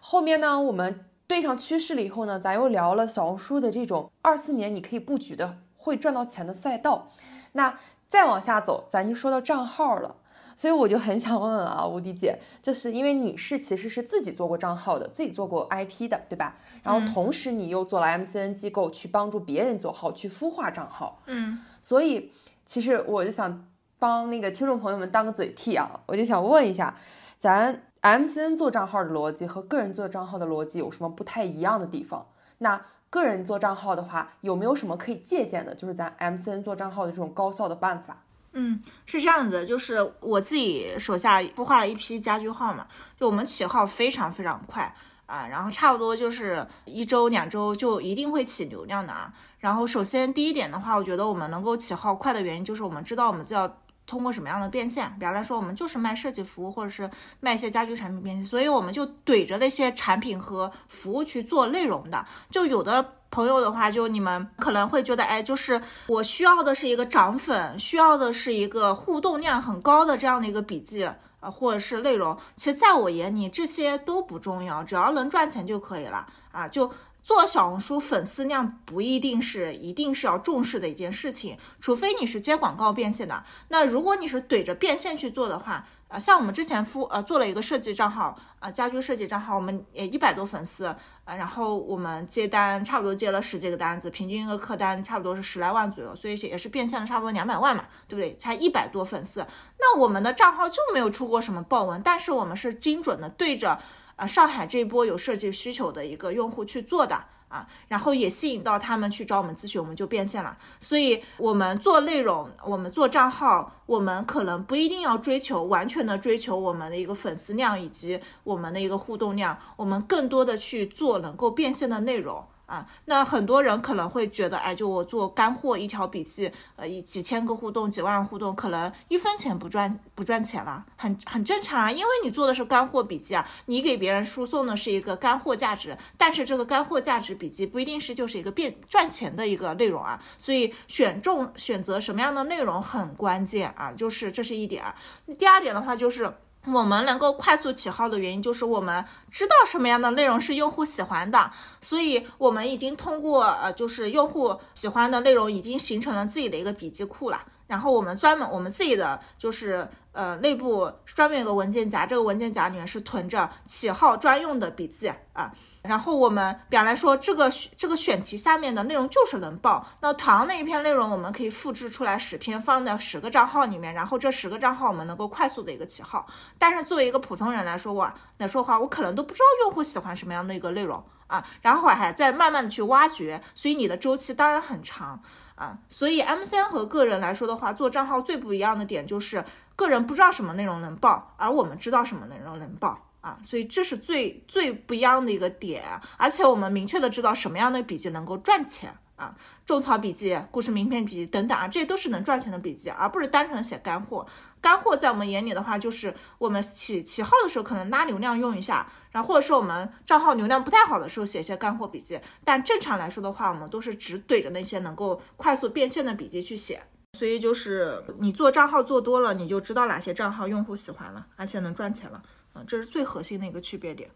[0.00, 7.08] 后面呢我们对上趋势了以后呢，咱又聊了小红书的这种二四年你可以布局的会赚到钱的赛道，
[7.52, 7.78] 那
[8.08, 10.16] 再往下走，咱就说到账号了。
[10.58, 16.56] 所以我就很想问问啊，无敌姐，就是因为你是其实是自己做过账号的，自己做过 IP 的，对吧？
[16.82, 21.22] 然后同时你又做了 MCN 机构，去帮助别人做号，去孵化账号。
[21.26, 21.60] 嗯。
[21.80, 22.32] 所以
[22.66, 23.68] 其实我就想
[24.00, 26.96] 帮那个听众朋友们当个嘴替啊，我就想问一下，
[27.38, 32.26] 咱 MCN 做账号的逻辑和个人做账号的逻辑有什么不太一样的地方？
[32.58, 35.72] 那个人做账号的话，有没有什么可以借鉴的？
[35.72, 38.24] 就是咱 MCN 做账号的这种高效的办法？
[38.52, 42.86] 嗯，是这样子，就是我自己手下孵化了一批家居号嘛，
[43.18, 44.92] 就我们起号非常非常快
[45.26, 49.32] 啊，然后差不多就是一周两周就一定会起流量的啊。
[49.58, 53.72] 然后首先第一点的话，我觉得我们能够起号快的原因就是我们知道我们就要
[54.06, 57.08] 通过什么样的变现，比方来说我们就是卖设计服务或者是
[57.40, 63.14] 卖一些家居产品变现，所以我们就怼着那些产品和服务去做内容的，就有的。
[63.30, 72.36] 朋友的话，就你们可能会觉得，哎，就是我需要的是一个涨粉，需要的是一个互动量很高的这样的一个笔记啊，或者是内容。
[72.56, 76.66] 其实，在我眼里，这些都不重要，只要能赚钱就可以了啊。
[76.66, 76.90] 就
[77.22, 83.44] 做小红书，粉丝量不一定是一定是要重视的一件事情，除非你是接广告变现的。
[83.68, 90.96] 那如果你是怼着变现去做的话，啊，像我们之前付呃做了一个设计账号啊，家居设计账号，我们也一百多粉丝啊，
[91.36, 98.34] 然后我们接单差不多接了十几个单子，平均一个客单差不多是十来万左右，所以也是变现了差不多两百万嘛，对不对？
[98.36, 99.46] 才一百多粉丝，
[99.78, 103.78] 那我们的账号就没有出过什么爆文，但是我们是精准的对着
[104.16, 107.22] 啊上海这一波有设计需求的一个用户去做的。
[107.48, 110.56] 啊，然后也吸引到他们去找我们咨询，我们就变现了。
[110.80, 122.44] 所以，我们做内容，我们做账号，我们可能不一定要追求完全的追求我们的一个粉丝量以及我们的一个互动量，我们更多的去做能够变现的内容。
[122.68, 144.84] 啊，那很多人可能会觉得，哎，就我做干货一条笔记，呃，一几千个互动，几万互动，可能一分钱不赚不赚钱了，很很正常啊，因为你做的是干货笔记啊，你给别人输送的是一个干货价值，但是这个干货价值笔记不一定是就是一个变赚钱的一个内容啊，所以选中选择什么样的内容很关键啊，就是这是一点。
[144.84, 144.94] 啊
[145.38, 146.30] 第二点的话就是。
[146.66, 157.42] 我们能够快速起号的原因，就是我们知道什么样的内容是用户喜欢的，所以我们已经通过呃，就是用户喜欢的内容，已经形成了自己的一个笔记库了。
[157.66, 165.52] 然后我们专门我们自己的就是呃内部专门有个文件夹，这个文件夹里面是囤着起号专用的笔记啊。
[165.82, 169.86] 然后我们比方来说，这个这个选题下面的内容就是能报。
[170.00, 176.26] 那同样的一篇内容，我们可以复制出来十篇，放在十个账号里面，然后这十个账号我们能够快速的一个起号。
[176.58, 185.22] 但是作为一个普通人来说，我来说话，我可能都不知道用户喜欢什么样的一个内容啊，然后还在慢慢的去挖掘，所以你的周期当然很长
[185.54, 185.78] 啊。
[185.88, 189.44] 所以 MCN 和个人来说的话，做账号最不一样的点就是
[189.76, 193.07] 个人不知道什么内容能报，而我们知道什么内容能报。
[193.20, 195.84] 啊，所以这是最最不一样的一个点，
[196.16, 199.34] 而且我们明确的知道什么样的笔记能够赚钱啊，
[199.66, 204.24] 种草笔记、故事名片笔记等等啊，这些都是能赚钱的笔记，而不是单纯写干货。
[204.60, 212.20] 干货在我们眼里的话，就是我们起起号的时候可能拉流量用一下，然后或者说我们账号流量不太好的时候写一些干货笔记。
[212.44, 216.80] 但正常来说的话，我们都是只对着那些能够快速变现的笔记去写。
[217.18, 222.22] 所以就是你做账号做多了，你就知道哪些账号用户喜欢了，而且能赚钱了。
[222.54, 224.10] 嗯这是最核心的一个区别点，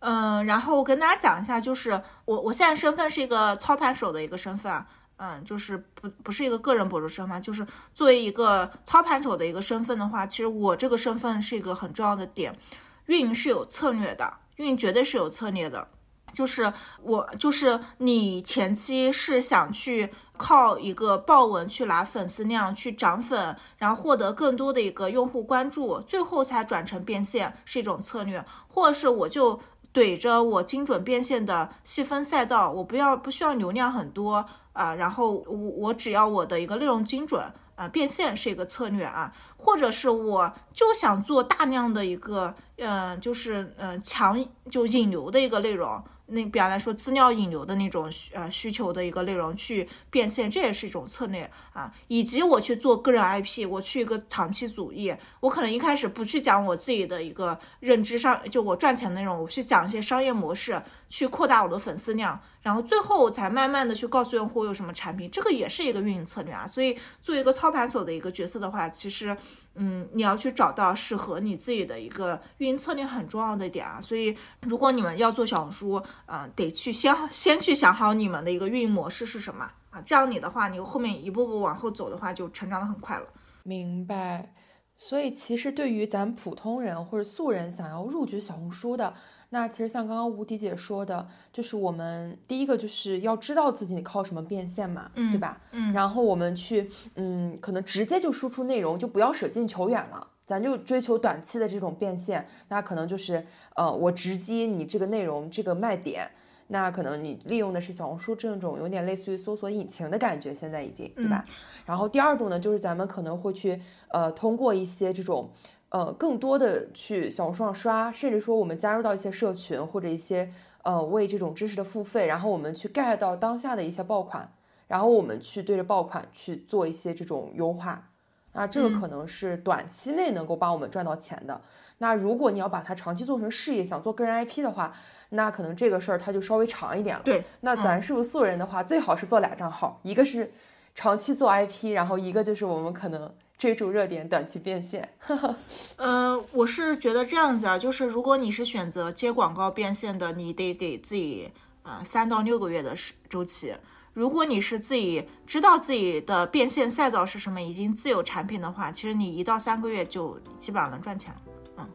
[0.00, 4.84] 嗯，然后我跟大家讲一下，就是我我现在身份是一个操盘手的一个身份，
[5.16, 12.58] 嗯，就是不不是一个个人博主身份，就是作为一个操盘手的一个身份的话，其实我这个身份是一个很重要的点，
[13.06, 15.88] 运营是有策略的，运营绝对是有策略的。
[16.34, 29.60] 就是我，就是你前期是想去靠一个爆文去拿粉丝量，去涨粉，然后获得更多的一个用户关注，最后才转成变现，是一种策略；或者是我就
[29.92, 37.40] 怼着我精准变现的细分赛道，我不要不需要流量很多啊，然后我我只要我的一个内容精准
[37.76, 46.02] 啊，变现是一个策略啊，或者是我就想做大量的一个，嗯，就是嗯强就引流的一个内容。
[46.34, 51.90] 那比方来说，资料引流的那种呃需求的一个内容去变现，这也是一种策略啊。
[52.08, 66.66] 以及我去做个人 IP，我去一个长期主义，我可能一开始不去讲我自己的一个认知上，就我赚钱内容，我去讲一些商业模式，去扩大我的粉丝量，然后最后我才慢慢的去告诉用户有什么产品，这个也是一个运营策略啊。
[66.66, 69.36] 所以作为一个操盘手的一个角色的话，其实。
[69.76, 83.26] 嗯，你要去找到适合你自己的一个运营策略很重要的点啊，所以如果你们要做小红书，嗯，得去先先去想好你们的一个运营模式是什么啊，这样你的话，你后面一步步往后走的话，就成长的很快了。
[83.62, 84.54] 明白。
[84.96, 89.12] 所以其实对于咱普通人或者素人想要入局小红书的。
[89.54, 95.60] 那其实像刚刚吴迪姐说的，就是我们第一个就是要知道自己靠什么变现嘛，对吧？
[95.70, 102.48] 嗯，然后我们去，嗯，可能直接就输出内容，就不要舍近求远了，咱就追求短期的这种变现。
[102.66, 106.28] 那可能就是，呃，我直击你这个内容这个卖点。
[106.66, 111.44] 那可能你利用的是小红书这种有点类似于搜索引擎的感觉，现在已经，对吧？
[111.86, 115.48] 然后第二种呢，就是咱们可能会去，呃，通过一些这种。
[115.94, 120.50] 呃，更多的去小红书上刷，甚至说我们加入到一些社群或者一些
[120.82, 124.52] 呃为这种知识的付费，然后我们去 get 到当下的一些爆款，
[124.88, 128.10] 然后我们去对着爆款去做一些这种优化，
[128.54, 131.60] 啊，这个可能是短期内能够帮我们赚到钱的。
[131.98, 134.92] 那如果你要把它长期做成事业，想做个人 IP 的话，
[135.28, 137.22] 那可能这个事儿它就稍微长一点了。
[137.22, 140.52] 对，那咱是不是素人的话，最好是做俩账号，一个是
[140.92, 143.32] 长期做 IP，然后一个就是我们可能。
[143.56, 145.08] 追逐热点，短期变现。
[145.96, 151.50] 嗯，我是觉得这样子啊，就是如果你是选择接广告变现的，你得给自己
[151.82, 153.74] 啊三到六个月的时周期。
[154.12, 161.40] 如果你是自己知道自己的变现赛道是什么，已经自有产品的话，其实你一到三个月就基本上能赚钱了。
[161.78, 161.88] 嗯，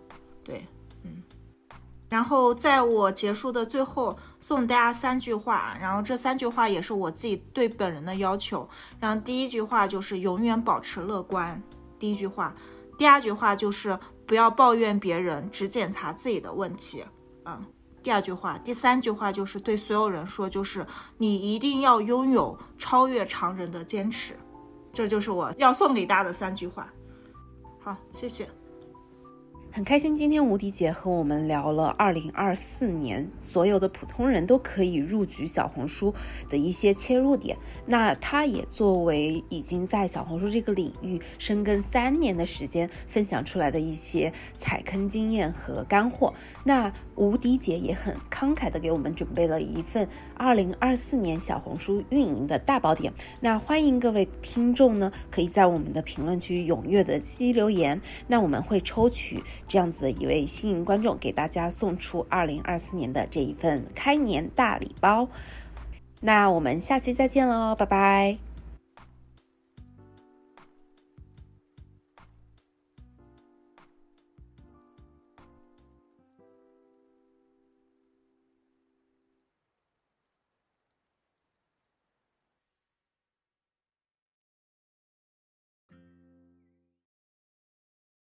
[0.43, 0.65] 对。
[2.09, 8.67] 然后在我结束的最后送大家三句话，然后这三句话也是我自己对本人的要求。
[8.99, 11.61] 然后第一句话就是永远保持乐观，
[11.99, 12.51] 第一句话；
[12.97, 17.05] 第二句话就是不要抱怨别人，只检查自己的问题。
[17.45, 17.63] 嗯，
[18.01, 20.85] 第二句话；第三句话就是对所有人说，就是
[21.17, 24.35] 你一定要拥有超越常人的坚持。
[24.91, 26.91] 这就是我要送给大家的三句话。
[27.79, 28.49] 好，谢谢。
[29.71, 36.13] 很开心，今天无敌姐和我们聊了二零二四年所有的普通人都可以入局小红书
[36.49, 37.55] 的一些切入点。
[37.85, 46.33] 那她也作为已经在小红书这个领域深耕三年的时间，分享出来的一些踩坑经验和干货。
[46.63, 53.11] 那吴迪姐也很慷慨的给我们准备了一份二零二四年小红书运营的大宝典。
[53.41, 58.01] 那欢迎各位听众呢，可以在我们的评论区踊跃的积极留言。
[58.27, 59.43] 那我们会抽取。
[59.67, 65.27] 这样子的一位幸运观众，给大家送出二零二四年的这一份开年大礼包。
[66.21, 68.48] 那我们下期再见喽，拜拜。